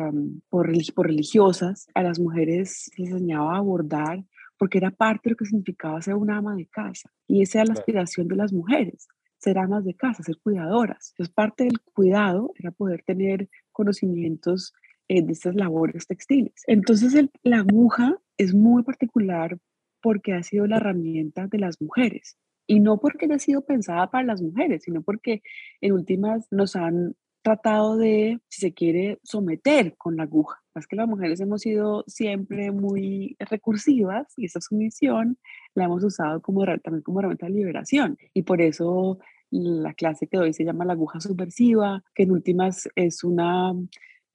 por, 0.50 1.06
religiosas, 1.06 1.86
a 1.94 2.02
las 2.02 2.18
mujeres 2.18 2.90
les 2.98 3.10
enseñaba 3.10 3.56
a 3.56 3.60
bordar 3.60 4.24
porque 4.58 4.78
era 4.78 4.90
parte 4.90 5.22
de 5.24 5.30
lo 5.30 5.36
que 5.36 5.46
significaba 5.46 6.02
ser 6.02 6.14
una 6.14 6.38
ama 6.38 6.56
de 6.56 6.66
casa. 6.66 7.10
Y 7.28 7.42
esa 7.42 7.60
era 7.60 7.68
la 7.68 7.74
aspiración 7.74 8.26
de 8.26 8.36
las 8.36 8.52
mujeres, 8.52 9.06
ser 9.38 9.58
amas 9.58 9.84
de 9.84 9.94
casa, 9.94 10.22
ser 10.22 10.38
cuidadoras. 10.42 11.12
Entonces, 11.12 11.34
parte 11.34 11.64
del 11.64 11.80
cuidado 11.94 12.52
era 12.58 12.72
poder 12.72 13.02
tener 13.06 13.48
conocimientos 13.70 14.74
de 15.08 15.32
estas 15.32 15.54
labores 15.54 16.06
textiles. 16.06 16.62
Entonces 16.66 17.14
la 17.42 17.58
aguja 17.58 18.18
es 18.36 18.54
muy 18.54 18.82
particular 18.82 19.58
porque 20.02 20.32
ha 20.32 20.42
sido 20.42 20.66
la 20.66 20.78
herramienta 20.78 21.46
de 21.46 21.58
las 21.58 21.80
mujeres 21.80 22.36
y 22.66 22.80
no 22.80 22.98
porque 22.98 23.26
haya 23.26 23.38
sido 23.38 23.64
pensada 23.64 24.10
para 24.10 24.24
las 24.24 24.42
mujeres, 24.42 24.82
sino 24.82 25.02
porque 25.02 25.42
en 25.80 25.92
últimas 25.92 26.48
nos 26.50 26.74
han 26.74 27.14
tratado 27.46 27.96
de, 27.96 28.40
si 28.48 28.60
se 28.60 28.74
quiere, 28.74 29.20
someter 29.22 29.94
con 29.96 30.16
la 30.16 30.24
aguja. 30.24 30.60
Es 30.74 30.88
que 30.88 30.96
las 30.96 31.06
mujeres 31.06 31.38
hemos 31.38 31.60
sido 31.60 32.02
siempre 32.08 32.72
muy 32.72 33.36
recursivas 33.38 34.26
y 34.36 34.46
esa 34.46 34.60
sumisión 34.60 35.38
la 35.72 35.84
hemos 35.84 36.02
usado 36.02 36.42
como, 36.42 36.64
también 36.64 37.02
como 37.02 37.20
herramienta 37.20 37.46
de 37.46 37.52
liberación. 37.52 38.18
Y 38.34 38.42
por 38.42 38.60
eso 38.60 39.20
la 39.50 39.94
clase 39.94 40.26
que 40.26 40.38
hoy 40.38 40.52
se 40.52 40.64
llama 40.64 40.84
la 40.84 40.94
aguja 40.94 41.20
subversiva, 41.20 42.02
que 42.16 42.24
en 42.24 42.32
últimas 42.32 42.88
es 42.96 43.22
una 43.22 43.72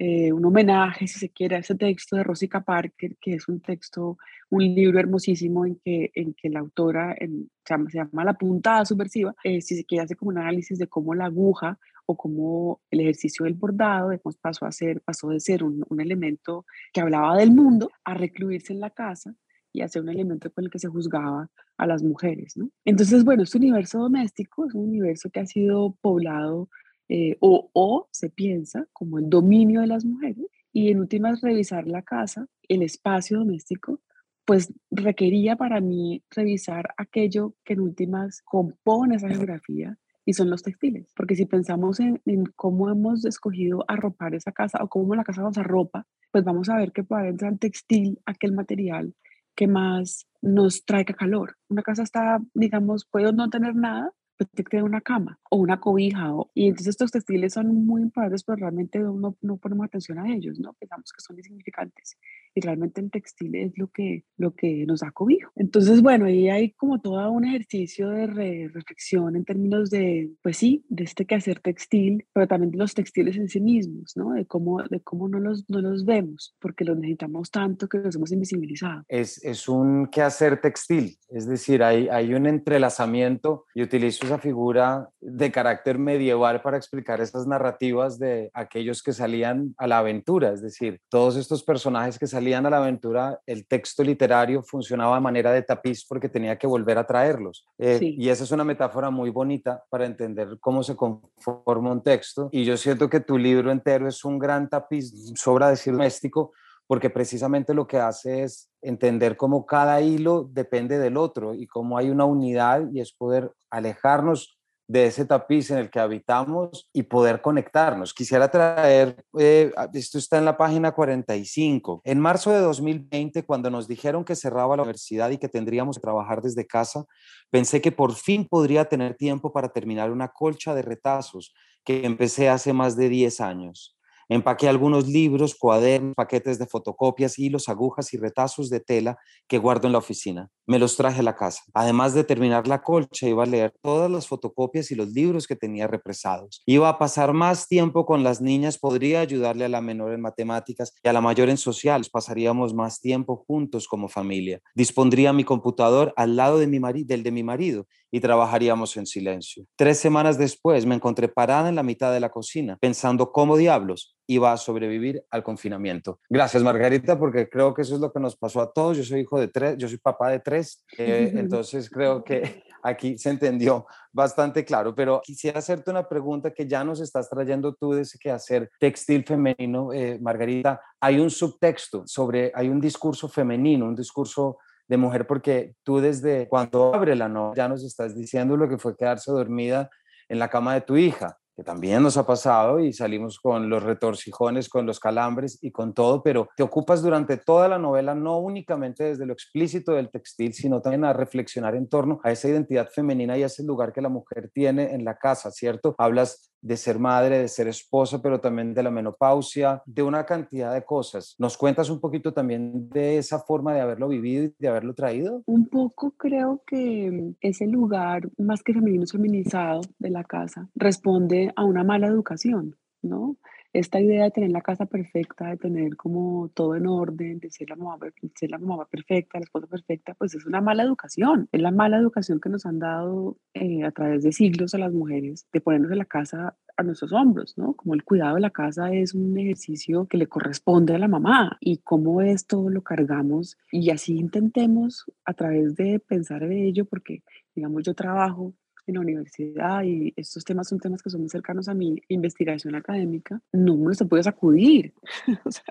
eh, 0.03 0.33
un 0.33 0.43
homenaje, 0.45 1.05
si 1.05 1.19
se 1.19 1.29
quiere, 1.29 1.57
a 1.57 1.59
ese 1.59 1.75
texto 1.75 2.15
de 2.15 2.23
Rosica 2.23 2.61
Parker, 2.61 3.17
que 3.21 3.35
es 3.35 3.47
un 3.47 3.59
texto, 3.59 4.17
un 4.49 4.63
libro 4.73 4.99
hermosísimo 4.99 5.63
en 5.63 5.75
que, 5.75 6.09
en 6.15 6.33
que 6.33 6.49
la 6.49 6.61
autora 6.61 7.13
en, 7.19 7.51
se, 7.63 7.97
llama, 7.99 8.25
La 8.25 8.33
puntada 8.33 8.83
subversiva, 8.83 9.35
eh, 9.43 9.61
si 9.61 9.75
se 9.75 9.85
quiere, 9.85 10.05
hace 10.05 10.15
como 10.15 10.29
un 10.29 10.39
análisis 10.39 10.79
de 10.79 10.87
cómo 10.87 11.13
la 11.13 11.25
aguja 11.25 11.77
o 12.11 12.15
cómo 12.17 12.81
el 12.91 13.01
ejercicio 13.01 13.45
del 13.45 13.53
bordado 13.53 14.09
de 14.09 14.19
pasó, 14.41 14.65
a 14.65 14.71
ser, 14.71 15.01
pasó 15.01 15.29
de 15.29 15.39
ser 15.39 15.63
un, 15.63 15.85
elemento 15.99 16.65
que 16.93 17.01
hablaba 17.01 17.37
del 17.37 17.51
mundo 17.51 17.89
a 18.03 18.13
recluirse 18.13 18.73
en 18.73 18.79
la 18.79 18.89
casa 18.89 19.35
y 19.73 19.81
a 19.81 19.87
ser 19.87 20.01
un 20.01 20.09
elemento 20.09 20.51
con 20.51 20.65
el 20.65 20.69
que 20.69 20.79
se 20.79 20.87
juzgaba 20.87 21.49
a 21.77 21.87
las 21.87 22.03
mujeres. 22.03 22.57
¿no? 22.57 22.69
Entonces, 22.85 23.23
bueno, 23.23 23.43
este 23.43 23.57
universo 23.57 23.99
doméstico 23.99 24.65
es 24.67 24.73
un 24.73 24.89
universo 24.89 25.29
que 25.29 25.39
ha 25.39 25.45
sido 25.45 25.97
poblado 26.01 26.69
eh, 27.09 27.37
o, 27.39 27.69
o 27.73 28.07
se 28.11 28.29
piensa 28.29 28.87
como 28.93 29.19
el 29.19 29.29
dominio 29.29 29.81
de 29.81 29.87
las 29.87 30.05
mujeres 30.05 30.45
y 30.73 30.89
en 30.89 30.99
últimas 30.99 31.41
revisar 31.41 31.87
la 31.87 32.01
casa, 32.01 32.47
el 32.67 32.81
espacio 32.81 33.39
doméstico, 33.39 34.01
pues 34.45 34.74
requería 34.89 35.55
para 35.55 35.81
mí 35.81 36.24
revisar 36.31 36.93
aquello 36.97 37.55
que 37.63 37.74
en 37.74 37.81
últimas 37.81 38.41
compone 38.41 39.15
esa 39.15 39.29
geografía 39.29 39.97
y 40.25 40.34
son 40.34 40.50
los 40.50 40.64
textiles. 40.64 41.12
Porque 41.16 41.36
si 41.36 41.46
pensamos 41.46 42.00
en, 42.00 42.22
en, 42.25 42.46
cómo 42.55 42.90
hemos 42.90 43.25
escogido 43.25 43.84
arropar 43.88 44.36
esa 44.36 44.51
casa 44.51 44.79
o 44.84 44.88
cómo 44.88 45.16
la 45.16 45.24
casa 45.24 45.42
nos 45.42 45.57
arropa, 45.57 46.05
pues 46.31 46.44
vamos 46.44 46.70
a 46.70 46.77
ver 46.77 46.92
que 46.92 47.03
puede 47.03 47.29
entrar 47.29 47.53
el 47.53 47.60
textil, 47.60 48.20
aquel 48.25 48.53
material 48.53 49.16
que 49.55 49.68
más 49.68 50.27
nos 50.42 50.86
traiga 50.86 51.14
calor. 51.14 51.57
Una 51.70 51.84
casa 51.84 52.03
está, 52.03 52.40
digamos, 52.53 53.05
puede 53.05 53.31
no 53.34 53.50
tener 53.50 53.75
nada, 53.75 54.12
te 54.46 54.64
queda 54.64 54.84
una 54.84 55.01
cama 55.01 55.40
o 55.50 55.57
una 55.57 55.79
cobija. 55.79 56.34
O, 56.34 56.51
y 56.53 56.68
entonces 56.68 56.88
estos 56.88 57.12
textiles 57.12 57.53
son 57.53 57.86
muy 57.86 58.01
importantes, 58.01 58.44
pero 58.44 58.57
realmente 58.57 59.00
no, 59.00 59.38
no 59.42 59.57
ponemos 59.57 59.86
atención 59.86 60.20
a 60.20 60.34
ellos, 60.34 60.60
¿no? 60.60 60.74
Pensamos 60.74 61.12
que 61.12 61.22
son 61.22 61.38
insignificantes. 61.38 62.18
Y 62.53 62.61
realmente 62.61 63.01
el 63.01 63.11
textil 63.11 63.55
es 63.55 63.77
lo 63.77 63.87
que, 63.87 64.25
lo 64.37 64.53
que 64.53 64.85
nos 64.85 65.00
da 65.00 65.11
cobijo. 65.11 65.51
Entonces, 65.55 66.01
bueno, 66.01 66.25
ahí 66.25 66.50
hay 66.50 66.72
como 66.72 67.00
todo 67.00 67.31
un 67.31 67.46
ejercicio 67.46 68.09
de 68.09 68.70
reflexión 68.74 69.35
en 69.35 69.46
términos 69.46 69.90
de, 69.90 70.31
pues 70.42 70.57
sí, 70.57 70.85
de 70.90 71.03
este 71.05 71.25
quehacer 71.25 71.59
textil, 71.59 72.25
pero 72.33 72.48
también 72.48 72.72
de 72.72 72.77
los 72.77 72.94
textiles 72.94 73.37
en 73.37 73.48
sí 73.48 73.61
mismos, 73.61 74.14
¿no? 74.16 74.33
De 74.33 74.46
cómo, 74.46 74.83
de 74.83 75.00
cómo 75.01 75.29
no, 75.29 75.40
los, 75.40 75.70
no 75.70 75.81
los 75.81 76.05
vemos, 76.05 76.55
porque 76.59 76.83
los 76.83 76.98
necesitamos 76.98 77.51
tanto 77.51 77.87
que 77.87 78.00
los 78.00 78.16
hemos 78.16 78.31
invisibilizado. 78.31 79.03
Es, 79.07 79.44
es 79.44 79.70
un 79.70 80.07
quehacer 80.07 80.59
textil, 80.59 81.18
es 81.29 81.48
decir, 81.48 81.83
hay, 81.83 82.09
hay 82.09 82.33
un 82.33 82.48
entrelazamiento 82.48 83.66
y 83.74 83.83
utilizo 83.83 84.25
esa 84.25 84.40
figura 84.40 85.09
de 85.22 85.51
carácter 85.51 85.98
medieval 85.98 86.61
para 86.61 86.77
explicar 86.77 87.22
esas 87.22 87.48
narrativas 87.48 88.20
de 88.20 88.50
aquellos 88.53 89.01
que 89.03 89.14
salían 89.14 89.74
a 89.77 89.87
la 89.87 90.00
aventura, 90.00 90.51
es 90.51 90.61
decir, 90.61 91.00
todos 91.09 91.37
estos 91.37 91.64
personajes 91.64 92.20
que 92.20 92.27
salían 92.27 92.40
a 92.41 92.69
la 92.69 92.77
aventura, 92.77 93.39
el 93.45 93.67
texto 93.67 94.03
literario 94.03 94.63
funcionaba 94.63 95.15
de 95.15 95.21
manera 95.21 95.51
de 95.51 95.61
tapiz 95.61 96.05
porque 96.05 96.29
tenía 96.29 96.57
que 96.57 96.67
volver 96.67 96.97
a 96.97 97.05
traerlos. 97.05 97.65
Eh, 97.77 97.99
y 98.01 98.29
esa 98.29 98.43
es 98.43 98.51
una 98.51 98.63
metáfora 98.63 99.09
muy 99.09 99.29
bonita 99.29 99.83
para 99.89 100.05
entender 100.05 100.57
cómo 100.59 100.83
se 100.83 100.95
conforma 100.95 101.91
un 101.91 102.01
texto. 102.01 102.49
Y 102.51 102.65
yo 102.65 102.77
siento 102.77 103.09
que 103.09 103.19
tu 103.19 103.37
libro 103.37 103.71
entero 103.71 104.07
es 104.07 104.25
un 104.25 104.39
gran 104.39 104.69
tapiz, 104.69 105.13
sobra 105.35 105.69
decir 105.69 105.93
doméstico, 105.93 106.51
porque 106.87 107.09
precisamente 107.09 107.73
lo 107.73 107.87
que 107.87 107.99
hace 107.99 108.43
es 108.43 108.69
entender 108.81 109.37
cómo 109.37 109.65
cada 109.65 110.01
hilo 110.01 110.49
depende 110.51 110.99
del 110.99 111.15
otro 111.15 111.53
y 111.53 111.67
cómo 111.67 111.97
hay 111.97 112.09
una 112.09 112.25
unidad 112.25 112.89
y 112.91 112.99
es 112.99 113.13
poder 113.13 113.51
alejarnos 113.69 114.59
de 114.91 115.05
ese 115.05 115.23
tapiz 115.23 115.71
en 115.71 115.77
el 115.77 115.89
que 115.89 116.01
habitamos 116.01 116.89
y 116.91 117.03
poder 117.03 117.41
conectarnos. 117.41 118.13
Quisiera 118.13 118.51
traer, 118.51 119.23
eh, 119.39 119.71
esto 119.93 120.17
está 120.17 120.37
en 120.37 120.43
la 120.43 120.57
página 120.57 120.91
45. 120.91 122.01
En 122.03 122.19
marzo 122.19 122.51
de 122.51 122.59
2020, 122.59 123.43
cuando 123.43 123.69
nos 123.69 123.87
dijeron 123.87 124.25
que 124.25 124.35
cerraba 124.35 124.75
la 124.75 124.83
universidad 124.83 125.29
y 125.29 125.37
que 125.37 125.47
tendríamos 125.47 125.95
que 125.95 126.01
trabajar 126.01 126.41
desde 126.41 126.67
casa, 126.67 127.05
pensé 127.49 127.79
que 127.79 127.93
por 127.93 128.15
fin 128.15 128.45
podría 128.45 128.83
tener 128.83 129.15
tiempo 129.15 129.53
para 129.53 129.69
terminar 129.69 130.11
una 130.11 130.27
colcha 130.27 130.75
de 130.75 130.81
retazos 130.81 131.53
que 131.85 132.05
empecé 132.05 132.49
hace 132.49 132.73
más 132.73 132.97
de 132.97 133.07
10 133.07 133.39
años. 133.39 133.97
Empaqué 134.31 134.70
algunos 134.70 135.09
libros, 135.09 135.55
cuadernos, 135.55 136.15
paquetes 136.15 136.57
de 136.57 136.65
fotocopias, 136.65 137.37
hilos, 137.37 137.67
agujas 137.67 138.13
y 138.13 138.17
retazos 138.17 138.70
de 138.70 138.79
tela 138.79 139.17
que 139.46 139.57
guardo 139.57 139.87
en 139.87 139.91
la 139.91 139.98
oficina. 139.98 140.48
Me 140.65 140.79
los 140.79 140.96
traje 140.96 141.20
a 141.20 141.24
la 141.24 141.35
casa. 141.35 141.63
Además 141.74 142.13
de 142.13 142.24
terminar 142.24 142.65
la 142.65 142.81
colcha, 142.81 143.27
iba 143.27 143.44
a 143.44 143.46
leer 143.46 143.74
todas 143.81 144.09
las 144.09 144.29
fotocopias 144.29 144.89
y 144.89 144.96
los 144.96 145.09
libros 145.09 145.48
que 145.48 145.57
tenía 145.57 145.85
represados. 145.85 146.63
Iba 146.65 146.87
a 146.87 146.98
pasar 146.98 147.33
más 147.33 147.67
tiempo 147.67 148.05
con 148.05 148.24
las 148.24 148.39
niñas, 148.39 148.77
podría 148.77 149.20
ayudarle 149.20 149.65
a 149.65 149.70
la 149.70 149.81
menor 149.81 150.13
en 150.13 150.22
matemáticas 150.22 150.94
y 151.03 151.09
a 151.09 151.11
la 151.11 151.20
mayor 151.20 151.50
en 151.50 151.57
sociales. 151.57 152.09
Pasaríamos 152.09 152.74
más 152.74 153.01
tiempo 153.01 153.44
juntos 153.46 153.85
como 153.85 154.07
familia. 154.07 154.61
Dispondría 154.75 155.33
mi 155.33 155.44
computador 155.44 156.13
al 156.15 156.37
lado 156.37 156.57
de 156.57 156.67
mi 156.67 156.79
del 157.03 157.24
de 157.24 157.31
mi 157.31 157.44
marido 157.44 157.85
y 158.11 158.19
trabajaríamos 158.19 158.97
en 158.97 159.05
silencio. 159.05 159.65
Tres 159.75 159.97
semanas 159.97 160.37
después 160.37 160.85
me 160.85 160.95
encontré 160.95 161.27
parada 161.29 161.69
en 161.69 161.75
la 161.75 161.83
mitad 161.83 162.11
de 162.11 162.19
la 162.19 162.29
cocina, 162.29 162.77
pensando 162.79 163.31
cómo 163.31 163.55
diablos 163.57 164.15
iba 164.27 164.51
a 164.51 164.57
sobrevivir 164.57 165.24
al 165.29 165.43
confinamiento. 165.43 166.19
Gracias, 166.29 166.61
Margarita, 166.61 167.17
porque 167.17 167.50
creo 167.50 167.74
que 167.74 167.81
eso 167.81 167.95
es 167.95 168.01
lo 168.01 168.11
que 168.11 168.19
nos 168.19 168.35
pasó 168.35 168.61
a 168.61 168.71
todos. 168.71 168.97
Yo 168.97 169.03
soy 169.03 169.21
hijo 169.21 169.39
de 169.39 169.47
tres, 169.47 169.77
yo 169.77 169.87
soy 169.87 169.97
papá 169.97 170.29
de 170.29 170.39
tres, 170.39 170.85
eh, 170.97 171.31
entonces 171.35 171.89
creo 171.89 172.24
que 172.24 172.63
aquí 172.83 173.17
se 173.17 173.29
entendió 173.29 173.85
bastante 174.11 174.65
claro, 174.65 174.93
pero 174.95 175.21
quisiera 175.24 175.59
hacerte 175.59 175.91
una 175.91 176.07
pregunta 176.07 176.51
que 176.51 176.67
ya 176.67 176.83
nos 176.83 177.00
estás 177.00 177.29
trayendo 177.29 177.74
tú 177.74 177.93
de 177.93 178.01
ese 178.01 178.31
hacer 178.31 178.69
textil 178.79 179.24
femenino, 179.25 179.93
eh, 179.93 180.19
Margarita. 180.21 180.81
Hay 181.00 181.19
un 181.19 181.29
subtexto 181.29 182.03
sobre, 182.05 182.51
hay 182.53 182.69
un 182.69 182.79
discurso 182.79 183.27
femenino, 183.27 183.85
un 183.85 183.95
discurso 183.95 184.57
de 184.91 184.97
mujer, 184.97 185.25
porque 185.25 185.73
tú 185.83 186.01
desde 186.01 186.49
cuando 186.49 186.93
abre 186.93 187.15
la 187.15 187.29
noche 187.29 187.55
ya 187.55 187.69
nos 187.69 187.81
estás 187.81 188.13
diciendo 188.13 188.57
lo 188.57 188.67
que 188.67 188.77
fue 188.77 188.97
quedarse 188.97 189.31
dormida 189.31 189.89
en 190.27 190.37
la 190.37 190.49
cama 190.49 190.73
de 190.73 190.81
tu 190.81 190.97
hija, 190.97 191.37
que 191.55 191.63
también 191.63 192.03
nos 192.03 192.17
ha 192.17 192.25
pasado 192.25 192.77
y 192.77 192.91
salimos 192.91 193.39
con 193.39 193.69
los 193.69 193.83
retorcijones, 193.83 194.67
con 194.67 194.85
los 194.85 194.99
calambres 194.99 195.59
y 195.61 195.71
con 195.71 195.93
todo, 195.93 196.21
pero 196.21 196.49
te 196.57 196.63
ocupas 196.63 197.01
durante 197.01 197.37
toda 197.37 197.69
la 197.69 197.79
novela 197.79 198.15
no 198.15 198.39
únicamente 198.39 199.05
desde 199.05 199.25
lo 199.25 199.31
explícito 199.31 199.93
del 199.93 200.11
textil, 200.11 200.53
sino 200.53 200.81
también 200.81 201.05
a 201.05 201.13
reflexionar 201.13 201.73
en 201.75 201.87
torno 201.87 202.19
a 202.25 202.31
esa 202.33 202.49
identidad 202.49 202.89
femenina 202.89 203.37
y 203.37 203.43
a 203.43 203.45
ese 203.45 203.63
lugar 203.63 203.93
que 203.93 204.01
la 204.01 204.09
mujer 204.09 204.51
tiene 204.53 204.93
en 204.93 205.05
la 205.05 205.15
casa, 205.15 205.51
¿cierto? 205.51 205.95
Hablas 205.97 206.50
de 206.61 206.77
ser 206.77 207.00
madre, 207.00 207.39
de 207.39 207.47
ser 207.47 207.67
esposa, 207.67 208.21
pero 208.21 208.39
también 208.39 208.74
de 208.74 208.83
la 208.83 208.91
menopausia, 208.91 209.81
de 209.85 210.03
una 210.03 210.25
cantidad 210.25 210.74
de 210.74 210.83
cosas. 210.83 211.35
¿Nos 211.39 211.57
cuentas 211.57 211.89
un 211.89 212.00
poquito 212.00 212.33
también 212.33 212.89
de 212.89 213.17
esa 213.17 213.39
forma 213.39 213.74
de 213.74 213.81
haberlo 213.81 214.07
vivido 214.07 214.45
y 214.45 214.53
de 214.57 214.67
haberlo 214.67 214.93
traído? 214.93 215.43
Un 215.45 215.67
poco 215.67 216.11
creo 216.11 216.61
que 216.65 217.33
ese 217.41 217.67
lugar 217.67 218.29
más 218.37 218.63
que 218.63 218.74
femenino 218.74 219.05
feminizado 219.05 219.81
de 220.00 220.09
la 220.09 220.24
casa 220.24 220.69
responde 220.75 221.51
a 221.55 221.63
una 221.63 221.83
mala 221.83 222.07
educación, 222.07 222.75
¿no? 223.01 223.37
Esta 223.74 224.00
idea 224.00 224.25
de 224.25 224.31
tener 224.31 224.51
la 224.51 224.62
casa 224.62 224.86
perfecta, 224.86 225.50
de 225.50 225.57
tener 225.57 225.96
como 225.96 226.50
todo 226.53 226.75
en 226.75 226.88
orden, 226.88 227.40
de 227.40 227.50
ser 227.50 227.70
la 227.70 227.75
mamá, 227.75 227.98
ser 228.36 228.51
la 228.51 228.57
mamá 228.57 228.86
perfecta, 228.86 229.40
la 229.40 229.46
esposa 229.46 229.68
perfecta, 229.68 230.14
pues 230.16 230.36
es 230.36 230.46
una 230.46 230.62
mala 230.62 230.84
educación. 230.84 231.48
Es 231.51 231.62
la 231.62 231.72
mala 231.72 231.98
educación 231.98 232.40
que 232.40 232.50
nos 232.50 232.66
han 232.66 232.79
dado 232.79 233.38
eh, 233.53 233.84
a 233.84 233.92
través 233.92 234.24
de 234.24 234.31
siglos 234.31 234.74
a 234.74 234.77
las 234.77 234.94
mujeres, 234.94 235.48
de 235.53 235.62
ponernos 235.62 235.92
en 235.92 236.00
la 236.00 236.05
casa 236.05 236.55
a 236.77 236.84
nuestros 236.84 237.14
hombros, 237.14 237.57
¿no? 237.57 237.74
Como 237.74 237.94
el 237.94 238.03
cuidado 238.03 238.36
de 238.36 238.42
la 238.42 238.50
casa 238.50 238.92
es 238.94 239.14
un 239.14 239.38
ejercicio 239.38 240.05
que 240.07 240.18
le 240.18 240.27
corresponde 240.27 240.96
a 240.96 241.00
la 241.00 241.07
mamá 241.07 241.57
y 241.60 241.77
cómo 241.77 242.22
esto 242.22 242.70
lo 242.70 242.81
cargamos 242.81 243.57
y 243.72 243.90
así 243.90 244.18
intentemos 244.18 245.05
a 245.25 245.34
través 245.34 245.75
de 245.75 246.00
pensar 246.00 246.44
en 246.44 246.53
ello, 246.53 246.86
porque 246.86 247.24
digamos 247.55 247.84
yo 247.84 247.94
trabajo 247.94 248.53
en 248.87 248.96
la 248.96 249.01
universidad 249.01 249.83
y 249.83 250.13
estos 250.15 250.44
temas 250.44 250.70
son 250.70 250.79
temas 250.79 251.01
que 251.01 251.09
son 251.09 251.22
muy 251.22 251.29
cercanos 251.29 251.67
a 251.67 251.74
mi 251.74 252.01
investigación 252.07 252.75
académica, 252.75 253.41
no 253.51 253.77
me 253.77 253.87
los 253.87 254.01
he 254.01 254.05
podido 254.05 254.24
sacudir, 254.24 254.94
o 255.46 255.51
sea, 255.51 255.63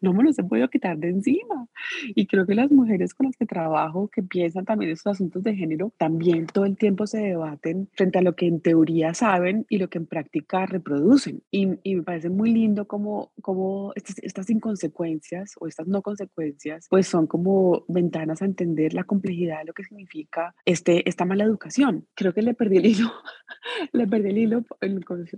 no 0.00 0.12
me 0.12 0.24
los 0.24 0.38
he 0.38 0.44
podido 0.44 0.68
quitar 0.68 0.98
de 0.98 1.08
encima. 1.08 1.66
Y 2.14 2.26
creo 2.26 2.46
que 2.46 2.54
las 2.54 2.70
mujeres 2.70 3.14
con 3.14 3.26
las 3.26 3.36
que 3.36 3.46
trabajo, 3.46 4.08
que 4.08 4.22
piensan 4.22 4.64
también 4.64 4.92
estos 4.92 5.12
asuntos 5.12 5.42
de 5.42 5.54
género, 5.54 5.92
también 5.96 6.46
todo 6.46 6.64
el 6.64 6.76
tiempo 6.76 7.06
se 7.06 7.18
debaten 7.18 7.88
frente 7.94 8.18
a 8.18 8.22
lo 8.22 8.34
que 8.34 8.46
en 8.46 8.60
teoría 8.60 9.14
saben 9.14 9.66
y 9.68 9.78
lo 9.78 9.88
que 9.88 9.98
en 9.98 10.06
práctica 10.06 10.66
reproducen. 10.66 11.42
Y, 11.50 11.68
y 11.82 11.96
me 11.96 12.02
parece 12.02 12.30
muy 12.30 12.52
lindo 12.52 12.86
como, 12.86 13.32
como 13.42 13.92
estas, 13.94 14.18
estas 14.22 14.50
inconsecuencias 14.50 15.54
o 15.60 15.66
estas 15.66 15.86
no 15.86 16.02
consecuencias, 16.02 16.86
pues 16.88 17.06
son 17.06 17.26
como 17.26 17.84
ventanas 17.88 18.42
a 18.42 18.44
entender 18.44 18.94
la 18.94 19.04
complejidad 19.04 19.58
de 19.60 19.64
lo 19.66 19.72
que 19.72 19.84
significa 19.84 20.54
este, 20.64 21.08
esta 21.08 21.24
mala 21.24 21.44
educación. 21.44 22.06
Creo 22.14 22.34
que 22.34 22.42
le 22.42 22.54
perdí 22.58 22.76
el 22.78 22.86
hilo, 22.86 23.10
le 23.92 24.06
perdí 24.06 24.30
el 24.30 24.38
hilo 24.38 24.64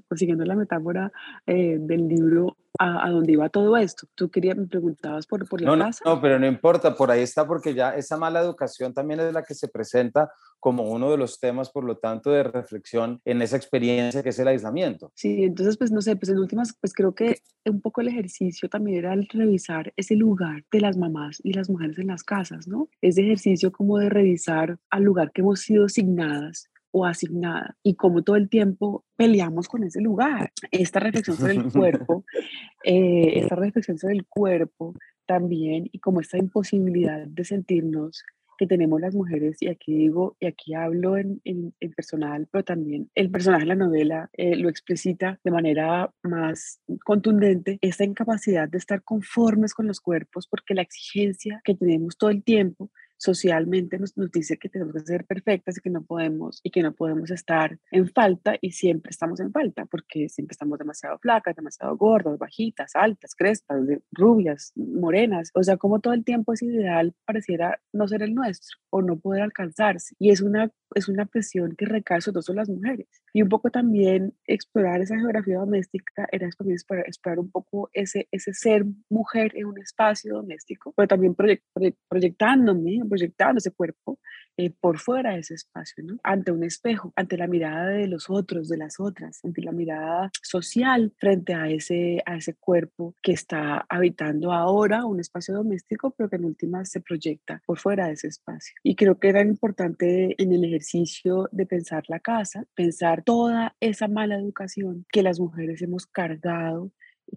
consiguiendo 0.08 0.44
la 0.44 0.56
metáfora 0.56 1.12
eh, 1.46 1.76
del 1.78 2.08
libro 2.08 2.56
a, 2.78 3.06
a, 3.06 3.10
dónde 3.10 3.32
iba 3.32 3.48
todo 3.48 3.76
esto. 3.76 4.06
Tú 4.14 4.30
querías, 4.30 4.56
me 4.56 4.66
preguntabas 4.66 5.26
por, 5.26 5.46
por 5.48 5.60
la 5.60 5.76
no, 5.76 5.84
casa. 5.84 6.02
No, 6.04 6.20
pero 6.20 6.38
no 6.38 6.46
importa, 6.46 6.94
por 6.94 7.10
ahí 7.10 7.22
está, 7.22 7.46
porque 7.46 7.74
ya 7.74 7.94
esa 7.94 8.16
mala 8.16 8.40
educación 8.40 8.94
también 8.94 9.20
es 9.20 9.32
la 9.32 9.42
que 9.42 9.54
se 9.54 9.68
presenta 9.68 10.30
como 10.60 10.84
uno 10.84 11.10
de 11.10 11.16
los 11.16 11.40
temas, 11.40 11.70
por 11.70 11.84
lo 11.84 11.96
tanto, 11.96 12.30
de 12.30 12.42
reflexión 12.42 13.20
en 13.24 13.42
esa 13.42 13.56
experiencia 13.56 14.22
que 14.22 14.28
es 14.28 14.38
el 14.38 14.48
aislamiento. 14.48 15.10
Sí, 15.14 15.44
entonces, 15.44 15.76
pues 15.76 15.90
no 15.90 16.02
sé, 16.02 16.16
pues 16.16 16.28
en 16.30 16.38
últimas, 16.38 16.76
pues 16.78 16.92
creo 16.92 17.14
que 17.14 17.40
un 17.64 17.80
poco 17.80 18.02
el 18.02 18.08
ejercicio 18.08 18.68
también 18.68 18.98
era 18.98 19.14
el 19.14 19.26
revisar 19.28 19.92
ese 19.96 20.14
lugar 20.16 20.64
de 20.70 20.80
las 20.80 20.96
mamás 20.96 21.40
y 21.42 21.54
las 21.54 21.68
mujeres 21.68 21.98
en 21.98 22.08
las 22.08 22.22
casas, 22.22 22.68
¿no? 22.68 22.88
Ese 23.00 23.22
ejercicio 23.22 23.72
como 23.72 23.98
de 23.98 24.10
revisar 24.10 24.78
al 24.90 25.02
lugar 25.02 25.32
que 25.32 25.40
hemos 25.40 25.60
sido 25.60 25.86
asignadas 25.86 26.70
o 26.92 27.06
asignada 27.06 27.76
y 27.82 27.94
como 27.94 28.22
todo 28.22 28.36
el 28.36 28.48
tiempo 28.48 29.04
peleamos 29.16 29.68
con 29.68 29.84
ese 29.84 30.00
lugar. 30.00 30.52
Esta 30.70 31.00
reflexión 31.00 31.36
sobre 31.36 31.54
el 31.54 31.72
cuerpo, 31.72 32.24
eh, 32.84 33.38
esta 33.38 33.56
reflexión 33.56 33.98
sobre 33.98 34.14
el 34.14 34.26
cuerpo 34.26 34.94
también 35.26 35.88
y 35.92 35.98
como 36.00 36.20
esta 36.20 36.38
imposibilidad 36.38 37.26
de 37.26 37.44
sentirnos 37.44 38.24
que 38.60 38.66
tenemos 38.66 39.00
las 39.00 39.14
mujeres, 39.14 39.56
y 39.62 39.68
aquí 39.68 39.94
digo, 39.94 40.36
y 40.38 40.44
aquí 40.44 40.74
hablo 40.74 41.16
en, 41.16 41.40
en, 41.44 41.72
en 41.80 41.92
personal, 41.92 42.46
pero 42.52 42.62
también 42.62 43.10
el 43.14 43.30
personaje 43.30 43.62
de 43.62 43.68
la 43.68 43.74
novela 43.74 44.28
eh, 44.34 44.54
lo 44.54 44.68
explicita 44.68 45.40
de 45.42 45.50
manera 45.50 46.12
más 46.22 46.78
contundente, 47.06 47.78
esta 47.80 48.04
incapacidad 48.04 48.68
de 48.68 48.76
estar 48.76 49.02
conformes 49.02 49.72
con 49.72 49.86
los 49.86 50.02
cuerpos, 50.02 50.46
porque 50.46 50.74
la 50.74 50.82
exigencia 50.82 51.62
que 51.64 51.74
tenemos 51.74 52.18
todo 52.18 52.28
el 52.28 52.44
tiempo 52.44 52.90
socialmente 53.20 53.98
nos, 53.98 54.16
nos, 54.16 54.30
dice 54.30 54.56
que 54.56 54.70
tenemos 54.70 54.94
que 54.94 55.00
ser 55.00 55.26
perfectas 55.26 55.76
y 55.76 55.80
que 55.82 55.90
no 55.90 56.02
podemos 56.02 56.60
y 56.62 56.70
que 56.70 56.82
no 56.82 56.92
podemos 56.92 57.30
estar 57.30 57.78
en 57.90 58.08
falta 58.08 58.56
y 58.60 58.72
siempre 58.72 59.10
estamos 59.10 59.40
en 59.40 59.52
falta 59.52 59.84
porque 59.84 60.28
siempre 60.30 60.52
estamos 60.52 60.78
demasiado 60.78 61.18
flacas, 61.18 61.54
demasiado 61.54 61.96
gordas, 61.96 62.38
bajitas, 62.38 62.96
altas, 62.96 63.34
crespas, 63.34 63.82
rubias, 64.10 64.72
morenas, 64.74 65.50
o 65.54 65.62
sea, 65.62 65.76
como 65.76 66.00
todo 66.00 66.14
el 66.14 66.24
tiempo 66.24 66.54
ese 66.54 66.66
ideal 66.66 67.14
pareciera 67.26 67.78
no 67.92 68.08
ser 68.08 68.22
el 68.22 68.34
nuestro 68.34 68.78
o 68.88 69.02
no 69.02 69.18
poder 69.18 69.42
alcanzarse. 69.42 70.14
Y 70.18 70.30
es 70.30 70.40
una 70.40 70.72
es 70.96 71.08
una 71.08 71.24
presión 71.26 71.76
que 71.76 71.86
recae 71.86 72.20
sobre 72.20 72.42
todo 72.42 72.56
las 72.56 72.68
mujeres. 72.68 73.06
Y 73.32 73.42
un 73.42 73.48
poco 73.48 73.70
también 73.70 74.34
explorar 74.46 75.00
esa 75.00 75.16
geografía 75.16 75.58
doméstica 75.58 76.26
era 76.32 76.48
también 76.50 76.74
explorar, 76.74 77.06
explorar 77.06 77.38
un 77.38 77.50
poco 77.50 77.90
ese 77.92 78.28
ese 78.32 78.54
ser 78.54 78.84
mujer 79.08 79.52
en 79.54 79.66
un 79.66 79.78
espacio 79.78 80.34
doméstico, 80.34 80.92
pero 80.96 81.06
también 81.06 81.34
proyect, 81.34 81.64
proyectándome 82.08 83.02
proyectando 83.10 83.58
ese 83.58 83.72
cuerpo 83.72 84.18
eh, 84.56 84.70
por 84.70 84.98
fuera 84.98 85.32
de 85.32 85.40
ese 85.40 85.54
espacio, 85.54 86.02
¿no? 86.04 86.18
ante 86.22 86.52
un 86.52 86.64
espejo, 86.64 87.12
ante 87.16 87.36
la 87.36 87.46
mirada 87.46 87.88
de 87.88 88.06
los 88.06 88.30
otros, 88.30 88.68
de 88.68 88.76
las 88.76 89.00
otras, 89.00 89.40
ante 89.44 89.62
la 89.62 89.72
mirada 89.72 90.30
social 90.42 91.12
frente 91.18 91.54
a 91.54 91.68
ese, 91.68 92.22
a 92.24 92.36
ese 92.36 92.54
cuerpo 92.54 93.14
que 93.22 93.32
está 93.32 93.84
habitando 93.88 94.52
ahora 94.52 95.04
un 95.04 95.20
espacio 95.20 95.54
doméstico, 95.54 96.14
pero 96.16 96.30
que 96.30 96.36
en 96.36 96.44
última 96.44 96.84
se 96.84 97.00
proyecta 97.00 97.62
por 97.66 97.78
fuera 97.78 98.06
de 98.06 98.14
ese 98.14 98.28
espacio. 98.28 98.74
Y 98.82 98.96
creo 98.96 99.18
que 99.18 99.28
era 99.28 99.42
importante 99.42 100.40
en 100.42 100.52
el 100.52 100.64
ejercicio 100.64 101.48
de 101.52 101.66
pensar 101.66 102.04
la 102.08 102.20
casa, 102.20 102.64
pensar 102.74 103.22
toda 103.24 103.76
esa 103.80 104.08
mala 104.08 104.36
educación 104.36 105.04
que 105.10 105.22
las 105.22 105.40
mujeres 105.40 105.82
hemos 105.82 106.06
cargado 106.06 106.92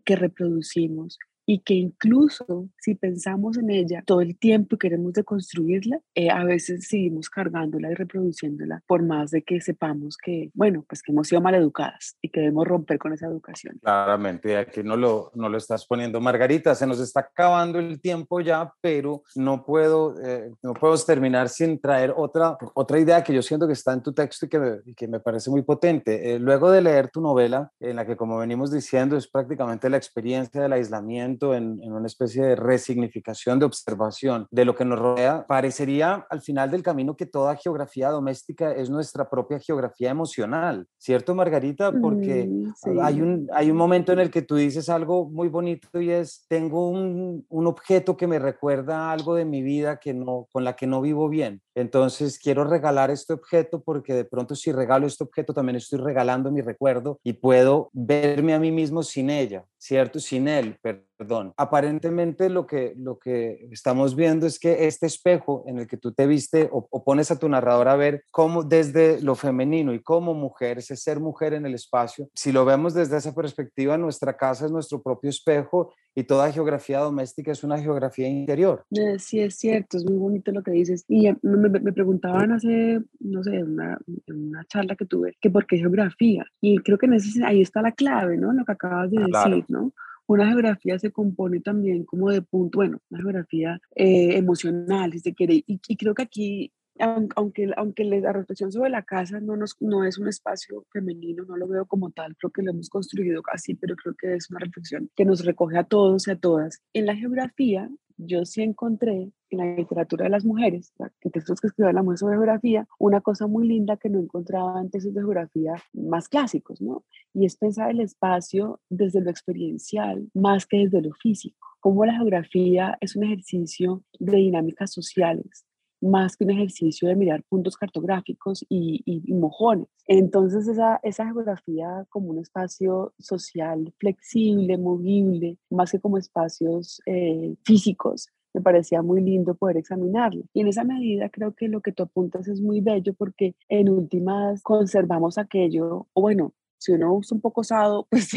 que 0.06 0.16
reproducimos 0.16 1.20
y 1.46 1.60
que 1.60 1.74
incluso 1.74 2.70
si 2.80 2.96
pensamos 2.96 3.58
en 3.58 3.70
ella 3.70 4.04
todo 4.06 4.22
el 4.22 4.38
tiempo 4.38 4.76
y 4.76 4.80
queremos 4.80 5.14
deconstruirla, 5.14 6.00
eh, 6.16 6.30
a 6.30 6.44
veces 6.44 6.88
seguimos 6.88 7.30
cargándola 7.30 7.92
y 7.92 7.96
reproduciéndola 7.96 8.82
por 8.88 9.04
más 9.04 9.32
de 9.32 9.44
que 9.44 9.62
sepamos 9.62 10.18
que, 10.18 10.52
bueno, 10.54 10.86
pues 10.88 11.02
que 11.02 11.12
hemos 11.12 11.28
sido 11.28 11.42
mal 11.42 11.56
educadas 11.56 12.18
y 12.22 12.30
que 12.30 12.42
debemos 12.42 12.68
romper 12.68 12.98
con 12.98 13.14
esa 13.14 13.28
educación. 13.28 13.80
Claramente, 13.82 14.58
aquí 14.58 14.84
no 14.84 14.96
lo, 14.96 15.32
no 15.36 15.50
lo 15.50 15.58
estás 15.58 15.86
poniendo, 15.86 16.22
Margarita, 16.22 16.76
se 16.76 16.88
nos 16.88 17.00
está 17.00 17.22
acabando 17.22 17.80
el 17.80 18.00
tiempo 18.00 18.42
ya, 18.42 18.74
pero 18.82 19.24
no 19.36 19.66
puedo, 19.66 20.16
eh, 20.22 20.52
no 20.62 20.74
puedo 20.74 20.94
terminar 20.98 21.50
sin 21.50 21.80
traer 21.80 22.14
otra, 22.16 22.58
otra 22.76 23.00
idea 23.00 23.24
que 23.24 23.34
yo 23.34 23.42
siento 23.42 23.68
que 23.68 23.74
está 23.74 23.94
en 23.94 24.02
tu 24.02 24.14
texto 24.14 24.46
y 24.46 24.50
que 24.50 24.60
me, 24.60 24.72
y 24.86 24.94
que 24.94 25.08
me 25.08 25.20
parece 25.20 25.50
muy 25.50 25.64
potente. 25.64 26.36
Eh, 26.36 26.40
luego 26.40 26.72
de 26.72 26.82
leer 26.82 27.10
tu 27.10 27.22
novela, 27.22 27.72
en 27.80 27.96
la 27.96 28.06
que 28.06 28.16
como 28.16 28.38
venimos 28.38 28.72
diciendo 28.72 29.18
es 29.18 29.28
prácticamente 29.28 29.90
la 29.90 29.98
experiencia 29.98 30.62
del 30.62 30.74
aislamiento, 30.74 31.33
en, 31.42 31.80
en, 31.82 31.94
una 31.94 32.08
especie 32.08 32.44
de 32.44 32.56
resignificación, 32.56 33.60
de 33.60 33.66
observación 33.66 34.48
de 34.52 34.66
lo 34.66 34.76
que 34.76 34.86
nos 34.86 35.00
rodea, 35.00 35.46
parecería 35.48 36.26
al 36.30 36.42
final 36.42 36.70
del 36.70 36.84
camino 36.84 37.16
que 37.16 37.26
toda 37.26 37.56
geografía 37.56 38.10
doméstica 38.10 38.72
es 38.74 38.90
nuestra 38.90 39.30
propia 39.30 39.60
geografía 39.60 40.12
emocional, 40.12 40.88
¿cierto, 40.98 41.34
Margarita? 41.34 41.92
Porque 41.92 42.46
mm, 42.46 42.74
sí. 42.76 42.92
hay, 43.02 43.22
un, 43.22 43.50
hay 43.54 43.72
un 43.72 43.78
momento 43.78 44.12
en 44.12 44.20
el 44.20 44.30
que 44.30 44.42
tú 44.44 44.56
dices 44.56 44.90
algo 44.90 45.30
muy 45.30 45.50
bonito 45.50 46.00
y 46.00 46.12
es, 46.12 46.46
tengo 46.48 46.90
un, 46.90 47.46
un 47.50 47.68
objeto 47.68 48.16
que 48.16 48.28
me 48.28 48.40
recuerda 48.40 49.12
algo 49.12 49.36
de 49.36 49.46
mi 49.46 49.64
vida 49.64 49.98
que 49.98 50.14
no, 50.14 50.48
con 50.52 50.64
la 50.64 50.76
que 50.76 50.88
no 50.88 51.02
vivo 51.02 51.30
bien. 51.30 51.63
Entonces 51.76 52.40
quiero 52.40 52.64
regalar 52.64 53.12
este 53.12 53.34
objeto 53.34 53.82
porque 53.82 54.14
de 54.14 54.26
pronto 54.26 54.56
si 54.56 54.72
regalo 54.72 55.08
este 55.08 55.24
objeto 55.24 55.54
también 55.54 55.76
estoy 55.76 56.00
regalando 56.00 56.52
mi 56.52 56.62
recuerdo 56.62 57.20
y 57.24 57.34
puedo 57.34 57.90
verme 57.94 58.54
a 58.54 58.60
mí 58.60 58.72
mismo 58.72 59.04
sin 59.04 59.30
ella, 59.30 59.66
¿cierto? 59.78 60.20
Sin 60.20 60.48
él, 60.48 60.78
perdón. 60.82 61.54
Aparentemente 61.58 62.50
lo 62.50 62.68
que, 62.68 62.94
lo 62.98 63.18
que 63.18 63.68
estamos 63.72 64.16
viendo 64.16 64.46
es 64.46 64.60
que 64.60 64.88
este 64.88 65.08
espejo 65.08 65.64
en 65.68 65.80
el 65.80 65.88
que 65.88 65.98
tú 65.98 66.12
te 66.12 66.28
viste 66.28 66.70
o, 66.72 66.88
o 66.90 67.04
pones 67.04 67.32
a 67.32 67.40
tu 67.40 67.50
narrador 67.50 67.88
a 67.88 67.96
ver 67.96 68.24
cómo 68.30 68.64
desde 68.64 69.22
lo 69.22 69.36
femenino 69.36 69.94
y 69.94 70.02
como 70.02 70.34
mujer, 70.34 70.78
ese 70.78 70.96
ser 70.96 71.20
mujer 71.20 71.54
en 71.54 71.66
el 71.66 71.74
espacio, 71.74 72.30
si 72.34 72.52
lo 72.52 72.66
vemos 72.66 72.94
desde 72.94 73.18
esa 73.18 73.34
perspectiva, 73.34 73.98
nuestra 73.98 74.38
casa 74.38 74.66
es 74.66 74.72
nuestro 74.72 75.02
propio 75.02 75.30
espejo 75.30 75.94
y 76.16 76.24
toda 76.24 76.52
geografía 76.52 77.00
doméstica 77.00 77.52
es 77.52 77.64
una 77.64 77.80
geografía 77.80 78.28
interior. 78.28 78.86
Sí, 79.18 79.40
es 79.40 79.56
cierto, 79.56 79.98
es 79.98 80.06
muy 80.06 80.18
bonito 80.18 80.52
lo 80.52 80.62
que 80.62 80.72
dices. 80.72 81.06
Y 81.08 81.30
me, 81.42 81.63
me, 81.70 81.80
me 81.80 81.94
preguntaban 81.94 82.52
hace, 82.52 83.02
no 83.20 83.44
sé, 83.44 83.64
una, 83.64 83.98
una 84.28 84.64
charla 84.66 84.96
que 84.96 85.06
tuve, 85.06 85.36
que 85.42 85.50
por 85.50 85.66
qué 85.66 85.78
geografía. 85.78 86.46
Y 86.62 86.78
creo 86.80 86.98
que 86.98 87.06
en 87.06 87.14
ese, 87.14 87.44
ahí 87.46 87.62
está 87.62 87.82
la 87.82 87.92
clave, 87.92 88.38
¿no? 88.38 88.54
Lo 88.54 88.66
que 88.66 88.72
acabas 88.72 89.12
de 89.12 89.18
claro. 89.18 89.50
decir, 89.50 89.66
¿no? 89.70 89.94
Una 90.26 90.48
geografía 90.48 90.98
se 91.00 91.12
compone 91.12 91.60
también 91.60 92.06
como 92.06 92.30
de 92.30 92.42
punto, 92.42 92.78
bueno, 92.78 93.00
una 93.10 93.22
geografía 93.22 93.80
eh, 93.96 94.38
emocional, 94.38 95.12
si 95.12 95.20
se 95.20 95.34
quiere. 95.34 95.56
Y, 95.56 95.82
y 95.88 95.98
creo 95.98 96.14
que 96.14 96.24
aquí 96.24 96.72
aunque, 97.00 97.72
aunque 97.76 98.04
la 98.04 98.34
reflexión 98.34 98.72
sobre 98.72 98.90
la 98.90 99.04
casa 99.04 99.40
no, 99.40 99.56
nos, 99.56 99.76
no 99.80 100.04
es 100.04 100.18
un 100.18 100.28
espacio 100.28 100.86
femenino, 100.92 101.44
no 101.46 101.58
lo 101.58 101.68
veo 101.68 101.86
como 101.86 102.12
tal, 102.12 102.36
creo 102.38 102.52
que 102.52 102.62
lo 102.62 102.72
hemos 102.72 102.90
construido 102.90 103.42
así, 103.52 103.76
pero 103.76 103.96
creo 103.96 104.16
que 104.16 104.36
es 104.36 104.50
una 104.52 104.60
reflexión 104.60 105.10
que 105.16 105.26
nos 105.26 105.44
recoge 105.44 105.78
a 105.78 105.84
todos 105.84 106.28
y 106.28 106.32
a 106.32 106.36
todas. 106.36 106.82
En 106.94 107.06
la 107.06 107.16
geografía, 107.16 107.90
yo 108.18 108.46
sí 108.46 108.62
encontré 108.62 109.32
en 109.54 109.60
la 109.60 109.76
literatura 109.76 110.26
de 110.26 110.30
las 110.30 110.46
mujeres, 110.46 110.94
en 111.22 111.32
textos 111.32 111.62
que 111.62 111.68
escribe 111.68 111.94
la 111.94 112.04
mujer 112.04 112.18
sobre 112.18 112.36
geografía, 112.36 112.88
una 113.00 113.22
cosa 113.22 113.48
muy 113.48 113.68
linda 113.68 113.98
que 113.98 114.10
no 114.10 114.20
encontraba 114.20 114.82
en 114.82 114.90
textos 114.90 115.14
de 115.14 115.22
geografía 115.22 115.76
más 115.94 116.28
clásicos, 116.28 116.82
¿no? 116.82 117.04
Y 117.34 117.46
es 117.46 117.56
pensar 117.56 117.92
el 117.92 118.00
espacio 118.00 118.80
desde 118.90 119.22
lo 119.22 119.30
experiencial 119.30 120.30
más 120.34 120.66
que 120.66 120.78
desde 120.78 121.02
lo 121.02 121.14
físico. 121.14 121.68
Cómo 121.80 122.06
la 122.06 122.14
geografía 122.14 122.98
es 123.02 123.16
un 123.16 123.24
ejercicio 123.24 124.04
de 124.20 124.38
dinámicas 124.38 124.94
sociales, 124.94 125.66
más 126.02 126.36
que 126.36 126.44
un 126.44 126.52
ejercicio 126.52 127.08
de 127.08 127.16
mirar 127.16 127.44
puntos 127.44 127.78
cartográficos 127.78 128.66
y, 128.70 129.24
mojones. 129.28 129.88
Entonces 130.08 130.68
esa, 130.68 131.00
esa, 131.04 131.26
geografía 131.26 132.06
como 132.10 132.30
un 132.30 132.40
espacio 132.40 133.14
social 133.20 133.94
flexible, 134.00 134.78
movible, 134.78 135.58
más 135.70 135.92
que 135.92 136.00
como 136.00 136.18
espacios 136.18 137.02
eh, 137.06 137.56
físicos, 137.64 138.28
me 138.54 138.62
parecía 138.62 139.02
muy 139.02 139.22
lindo 139.22 139.56
poder 139.56 139.78
examinarlo. 139.78 140.44
Y 140.54 140.62
en 140.62 140.68
esa 140.68 140.84
medida 140.84 141.30
creo 141.30 141.54
que 141.54 141.68
lo 141.68 141.82
que 141.82 141.92
tú 141.92 142.04
apuntas 142.04 142.48
es 142.48 142.62
muy 142.62 142.82
bello 142.82 143.14
porque 143.14 143.56
en 143.70 143.90
últimas 143.90 144.62
conservamos 144.64 145.38
aquello, 145.38 146.08
o 146.14 146.22
bueno, 146.22 146.54
si 146.84 146.92
uno 146.92 147.14
usa 147.14 147.36
un 147.36 147.42
poco 147.42 147.62
osado, 147.62 148.08
pues 148.10 148.32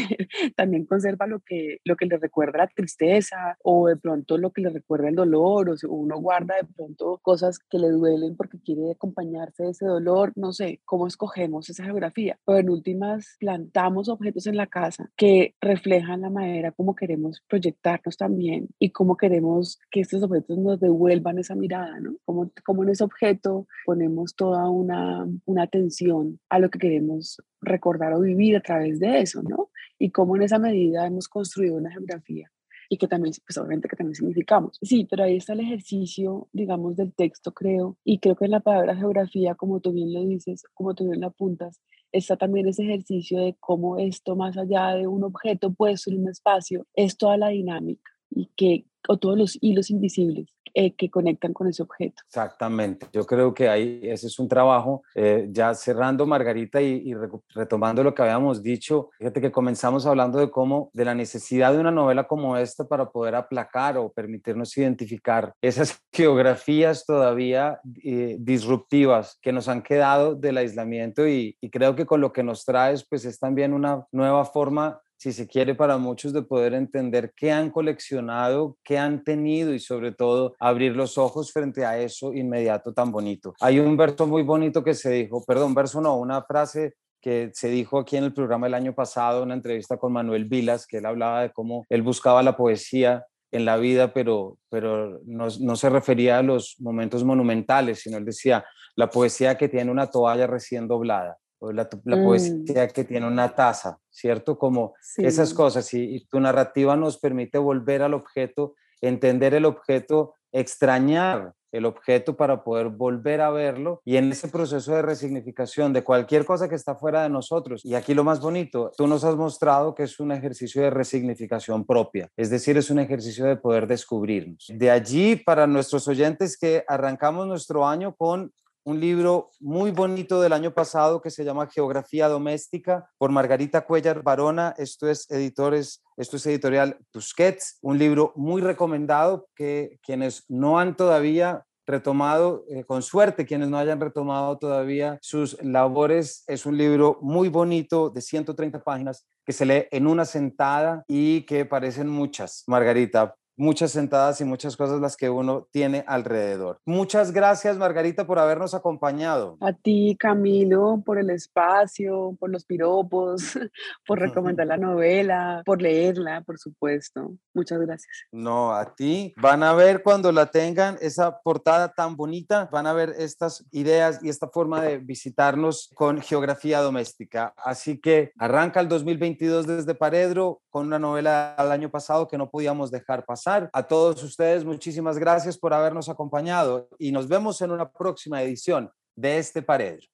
también 0.55 0.85
conserva 0.85 1.27
lo 1.27 1.41
que, 1.41 1.79
lo 1.83 1.95
que 1.97 2.05
le 2.05 2.17
recuerda 2.17 2.59
la 2.59 2.67
tristeza 2.67 3.57
o 3.61 3.87
de 3.87 3.97
pronto 3.97 4.37
lo 4.37 4.51
que 4.51 4.61
le 4.61 4.69
recuerda 4.69 5.09
el 5.09 5.15
dolor, 5.15 5.69
o 5.69 5.75
uno 5.89 6.19
guarda 6.19 6.55
de 6.55 6.63
pronto 6.63 7.19
cosas 7.21 7.59
que 7.59 7.77
le 7.77 7.89
duelen 7.89 8.37
porque 8.37 8.59
quiere 8.59 8.91
acompañarse 8.91 9.63
de 9.63 9.71
ese 9.71 9.85
dolor, 9.85 10.31
no 10.35 10.53
sé, 10.53 10.79
cómo 10.85 11.07
escogemos 11.07 11.69
esa 11.69 11.83
geografía. 11.83 12.39
Pero 12.45 12.59
en 12.59 12.69
últimas, 12.69 13.35
plantamos 13.39 14.07
objetos 14.07 14.47
en 14.47 14.55
la 14.55 14.67
casa 14.67 15.11
que 15.17 15.55
reflejan 15.59 16.21
la 16.21 16.29
manera 16.29 16.71
como 16.71 16.95
queremos 16.95 17.43
proyectarnos 17.49 18.15
también 18.17 18.69
y 18.79 18.91
cómo 18.91 19.17
queremos 19.17 19.79
que 19.91 20.01
estos 20.01 20.23
objetos 20.23 20.57
nos 20.57 20.79
devuelvan 20.79 21.37
esa 21.37 21.55
mirada, 21.55 21.99
¿no? 21.99 22.15
Como, 22.23 22.51
como 22.65 22.83
en 22.83 22.89
ese 22.89 23.03
objeto 23.03 23.67
ponemos 23.85 24.35
toda 24.35 24.69
una, 24.69 25.27
una 25.45 25.63
atención 25.63 26.39
a 26.49 26.59
lo 26.59 26.69
que 26.69 26.79
queremos 26.79 27.41
recordar 27.61 28.13
o 28.13 28.21
vivir 28.21 28.55
a 28.55 28.61
través 28.61 28.99
de 28.99 29.21
eso, 29.21 29.41
¿no? 29.43 29.69
Y 29.99 30.11
cómo 30.11 30.35
en 30.35 30.43
esa 30.43 30.59
medida 30.59 31.05
hemos 31.05 31.27
construido 31.27 31.75
una 31.75 31.91
geografía 31.91 32.51
y 32.89 32.97
que 32.97 33.07
también, 33.07 33.33
pues 33.45 33.57
obviamente 33.57 33.87
que 33.87 33.95
también 33.95 34.15
significamos. 34.15 34.77
Sí, 34.81 35.05
pero 35.09 35.23
ahí 35.23 35.37
está 35.37 35.53
el 35.53 35.59
ejercicio, 35.61 36.47
digamos, 36.53 36.95
del 36.95 37.13
texto, 37.13 37.53
creo, 37.53 37.97
y 38.03 38.19
creo 38.19 38.35
que 38.35 38.45
en 38.45 38.51
la 38.51 38.59
palabra 38.61 38.95
geografía, 38.95 39.55
como 39.55 39.79
tú 39.79 39.91
bien 39.91 40.13
lo 40.13 40.23
dices, 40.23 40.63
como 40.73 40.95
tú 40.95 41.09
bien 41.09 41.21
lo 41.21 41.27
apuntas, 41.27 41.81
está 42.11 42.37
también 42.37 42.67
ese 42.67 42.83
ejercicio 42.83 43.39
de 43.39 43.55
cómo 43.59 43.97
esto, 43.97 44.35
más 44.35 44.57
allá 44.57 44.95
de 44.95 45.07
un 45.07 45.23
objeto 45.23 45.73
puesto 45.73 46.11
en 46.11 46.21
un 46.21 46.29
espacio, 46.29 46.87
es 46.93 47.17
toda 47.17 47.37
la 47.37 47.49
dinámica 47.49 48.16
y 48.29 48.49
que, 48.55 48.85
o 49.07 49.17
todos 49.17 49.37
los 49.37 49.57
hilos 49.61 49.89
invisibles 49.89 50.47
eh, 50.79 50.93
que 50.95 51.09
conectan 51.09 51.53
con 51.53 51.67
ese 51.67 51.81
objeto. 51.81 52.21
Exactamente, 52.27 53.07
yo 53.11 53.25
creo 53.25 53.51
que 53.51 53.67
ahí 53.67 53.99
ese 54.03 54.27
es 54.27 54.37
un 54.37 54.47
trabajo, 54.47 55.01
eh, 55.15 55.47
ya 55.49 55.73
cerrando 55.73 56.27
Margarita 56.27 56.79
y, 56.81 57.15
retomando 57.55 58.03
lo 58.03 58.13
que 58.13 58.21
habíamos 58.21 58.61
dicho, 58.61 59.09
fíjate 59.17 59.41
que 59.41 59.51
comenzamos 59.51 60.05
hablando 60.05 60.37
de 60.37 60.51
cómo, 60.51 60.91
de 60.93 61.05
la 61.05 61.15
necesidad 61.15 61.73
de 61.73 61.79
una 61.79 61.89
novela 61.89 62.27
como 62.27 62.57
esta 62.57 62.87
para 62.87 63.09
poder 63.09 63.33
aplacar 63.33 63.97
o 63.97 64.11
permitirnos 64.11 64.77
identificar 64.77 65.51
esas 65.61 65.99
geografías 66.13 67.07
todavía 67.07 67.79
eh, 68.03 68.37
disruptivas 68.39 69.39
que 69.41 69.51
nos 69.51 69.67
han 69.69 69.81
quedado 69.81 70.35
del 70.35 70.57
aislamiento 70.57 71.27
y, 71.27 71.57
y 71.59 71.71
creo 71.71 71.95
que 71.95 72.05
con 72.05 72.21
lo 72.21 72.31
que 72.31 72.43
nos 72.43 72.65
traes 72.65 73.03
pues 73.09 73.25
es 73.25 73.39
también 73.39 73.73
una 73.73 74.05
nueva 74.11 74.45
forma 74.45 75.01
si 75.17 75.33
se 75.33 75.47
quiere, 75.47 75.75
para 75.75 75.97
muchos 75.97 76.31
de 76.31 76.43
poder 76.43 76.73
entender 76.73 77.33
qué 77.35 77.51
han 77.51 77.71
coleccionado, 77.71 78.77
qué 78.83 78.97
han 78.97 79.23
tenido 79.23 79.73
y 79.73 79.79
sobre 79.79 80.11
todo 80.11 80.55
abrir 80.59 80.95
los 80.95 81.17
ojos 81.17 81.51
frente 81.51 81.85
a 81.85 81.97
eso 81.97 82.33
inmediato 82.33 82.93
tan 82.93 83.11
bonito. 83.11 83.53
Hay 83.59 83.79
un 83.79 83.97
verso 83.97 84.27
muy 84.27 84.43
bonito 84.43 84.83
que 84.83 84.93
se 84.93 85.11
dijo, 85.11 85.43
perdón, 85.45 85.73
verso 85.73 86.01
no, 86.01 86.15
una 86.17 86.43
frase 86.43 86.93
que 87.19 87.49
se 87.53 87.69
dijo 87.69 87.99
aquí 87.99 88.15
en 88.15 88.25
el 88.25 88.33
programa 88.33 88.67
el 88.67 88.75
año 88.75 88.93
pasado, 88.93 89.43
una 89.43 89.55
entrevista 89.55 89.97
con 89.97 90.13
Manuel 90.13 90.45
Vilas, 90.45 90.85
que 90.85 90.97
él 90.97 91.05
hablaba 91.05 91.41
de 91.41 91.51
cómo 91.51 91.83
él 91.89 92.03
buscaba 92.03 92.43
la 92.43 92.55
poesía 92.55 93.25
en 93.51 93.65
la 93.65 93.77
vida, 93.77 94.13
pero, 94.13 94.59
pero 94.69 95.19
no, 95.25 95.47
no 95.59 95.75
se 95.75 95.89
refería 95.89 96.37
a 96.37 96.43
los 96.43 96.75
momentos 96.79 97.23
monumentales, 97.23 98.01
sino 98.01 98.17
él 98.17 98.25
decía, 98.25 98.63
la 98.95 99.09
poesía 99.09 99.57
que 99.57 99.67
tiene 99.67 99.89
una 99.89 100.07
toalla 100.11 100.47
recién 100.47 100.87
doblada 100.87 101.37
o 101.59 101.71
la, 101.71 101.89
la 102.05 102.17
mm. 102.17 102.23
poesía 102.23 102.87
que 102.87 103.03
tiene 103.03 103.27
una 103.27 103.53
taza, 103.55 103.99
¿cierto? 104.09 104.57
Como 104.57 104.93
esas 105.17 105.53
cosas. 105.53 105.93
Y, 105.93 106.25
tu 106.29 106.39
narrativa 106.39 106.95
nos 106.95 107.17
permite 107.17 107.57
volver 107.57 108.01
al 108.01 108.13
objeto, 108.13 108.75
entender 109.01 109.53
el 109.53 109.65
objeto, 109.65 110.33
extrañar 110.51 111.53
el 111.71 111.85
objeto 111.85 112.37
para 112.37 112.63
poder 112.63 112.87
volver 112.87 113.41
a 113.41 113.49
verlo 113.49 114.01
y 114.05 114.15
en 114.17 114.31
ese 114.31 114.47
proceso 114.47 114.95
de 114.95 115.01
resignificación 115.01 115.91
de 115.93 116.03
cualquier 116.03 116.45
cosa 116.45 116.69
que 116.69 116.75
está 116.75 116.95
fuera 116.95 117.23
de 117.23 117.29
nosotros. 117.29 117.83
Y 117.83 117.93
aquí 117.93 118.13
lo 118.13 118.23
más 118.23 118.39
bonito, 118.39 118.91
tú 118.97 119.05
nos 119.05 119.23
has 119.23 119.35
mostrado 119.35 119.93
que 119.93 120.03
es 120.03 120.19
un 120.19 120.31
ejercicio 120.31 120.81
de 120.81 120.89
resignificación 120.89 121.85
propia, 121.85 122.29
es 122.37 122.49
decir, 122.49 122.77
es 122.77 122.89
un 122.89 122.99
ejercicio 122.99 123.45
de 123.45 123.57
poder 123.57 123.85
descubrirnos. 123.85 124.71
De 124.73 124.89
allí, 124.89 125.35
para 125.35 125.67
nuestros 125.67 126.07
oyentes 126.07 126.57
que 126.57 126.83
arrancamos 126.87 127.47
nuestro 127.47 127.85
año 127.85 128.15
con 128.15 128.51
un 128.87 129.01
libro 129.01 129.49
muy 129.59 129.91
bonito 129.91 130.39
del 130.39 130.53
año 130.53 130.73
pasado 130.73 131.21
que 131.21 131.29
se 131.29 131.43
llama 131.43 131.67
Geografía 131.67 132.29
Doméstica 132.29 133.09
por 133.17 133.31
Margarita 133.31 133.81
Cuellar 133.81 134.23
Barona. 134.23 134.73
Esto 134.77 135.09
es 135.09 135.29
editores, 135.29 136.05
esto 136.15 136.37
es 136.37 136.45
editorial 136.45 136.97
Tusquets, 137.11 137.79
un 137.81 137.97
libro 137.97 138.31
muy 138.37 138.61
recomendado 138.61 139.49
que 139.57 139.99
quienes 140.01 140.45
no 140.47 140.79
han 140.79 140.95
todavía 140.95 141.65
retomado, 141.85 142.63
eh, 142.69 142.85
con 142.85 143.03
suerte 143.03 143.45
quienes 143.45 143.67
no 143.67 143.77
hayan 143.77 143.99
retomado 143.99 144.57
todavía 144.57 145.19
sus 145.21 145.61
labores, 145.61 146.45
es 146.47 146.65
un 146.65 146.77
libro 146.77 147.17
muy 147.21 147.49
bonito 147.49 148.09
de 148.09 148.21
130 148.21 148.85
páginas 148.85 149.27
que 149.45 149.51
se 149.51 149.65
lee 149.65 149.87
en 149.91 150.07
una 150.07 150.23
sentada 150.23 151.03
y 151.09 151.41
que 151.41 151.65
parecen 151.65 152.07
muchas. 152.07 152.63
Margarita, 152.67 153.35
muchas 153.57 153.91
sentadas 153.91 154.39
y 154.39 154.45
muchas 154.45 154.77
cosas 154.77 155.01
las 155.01 155.17
que 155.17 155.29
uno 155.29 155.67
tiene 155.71 156.05
alrededor. 156.07 156.79
Muchas 156.85 157.31
gracias, 157.31 157.77
Margarita, 157.77 158.27
por 158.27 158.39
habernos 158.39 158.73
acompañado. 158.73 159.57
A 159.59 159.73
ti, 159.73 160.15
Camilo, 160.19 161.01
por 161.03 161.17
el 161.17 161.31
espacio, 161.31 162.37
por 162.39 162.51
los 162.51 162.65
piropos, 162.65 163.41
por 164.07 164.19
recomendar 164.19 164.67
la 164.67 164.77
novela, 164.77 165.63
por 165.65 165.81
leerla, 165.81 166.41
por 166.41 166.59
supuesto. 166.59 167.33
Muchas 167.53 167.79
gracias. 167.79 168.11
No, 168.31 168.73
a 168.73 168.93
ti. 168.93 169.33
Van 169.37 169.63
a 169.63 169.73
ver 169.73 170.03
cuando 170.03 170.31
la 170.31 170.51
tengan, 170.51 170.97
esa 171.01 171.39
portada 171.39 171.91
tan 171.93 172.15
bonita, 172.15 172.69
van 172.71 172.85
a 172.85 172.93
ver 172.93 173.15
estas 173.17 173.65
ideas 173.71 174.19
y 174.21 174.29
esta 174.29 174.47
forma 174.47 174.81
de 174.81 174.99
visitarnos 174.99 175.89
con 175.95 176.21
geografía 176.21 176.79
doméstica. 176.81 177.53
Así 177.57 177.99
que 177.99 178.31
arranca 178.37 178.79
el 178.79 178.87
2022 178.87 179.65
desde 179.65 179.95
Paredro 179.95 180.61
con 180.69 180.85
una 180.85 180.99
novela 180.99 181.55
al 181.55 181.71
año 181.71 181.89
pasado 181.89 182.27
que 182.27 182.37
no 182.37 182.51
podíamos 182.51 182.91
dejar 182.91 183.25
pasar 183.25 183.46
a 183.47 183.83
todos 183.83 184.21
ustedes, 184.23 184.65
muchísimas 184.65 185.17
gracias 185.17 185.57
por 185.57 185.73
habernos 185.73 186.09
acompañado 186.09 186.89
y 186.99 187.13
nos 187.13 187.29
vemos 187.29 187.61
en 187.61 187.71
una 187.71 187.89
próxima 187.89 188.41
edición 188.43 188.91
de 189.15 189.37
este 189.37 189.61
Paredro. 189.61 190.05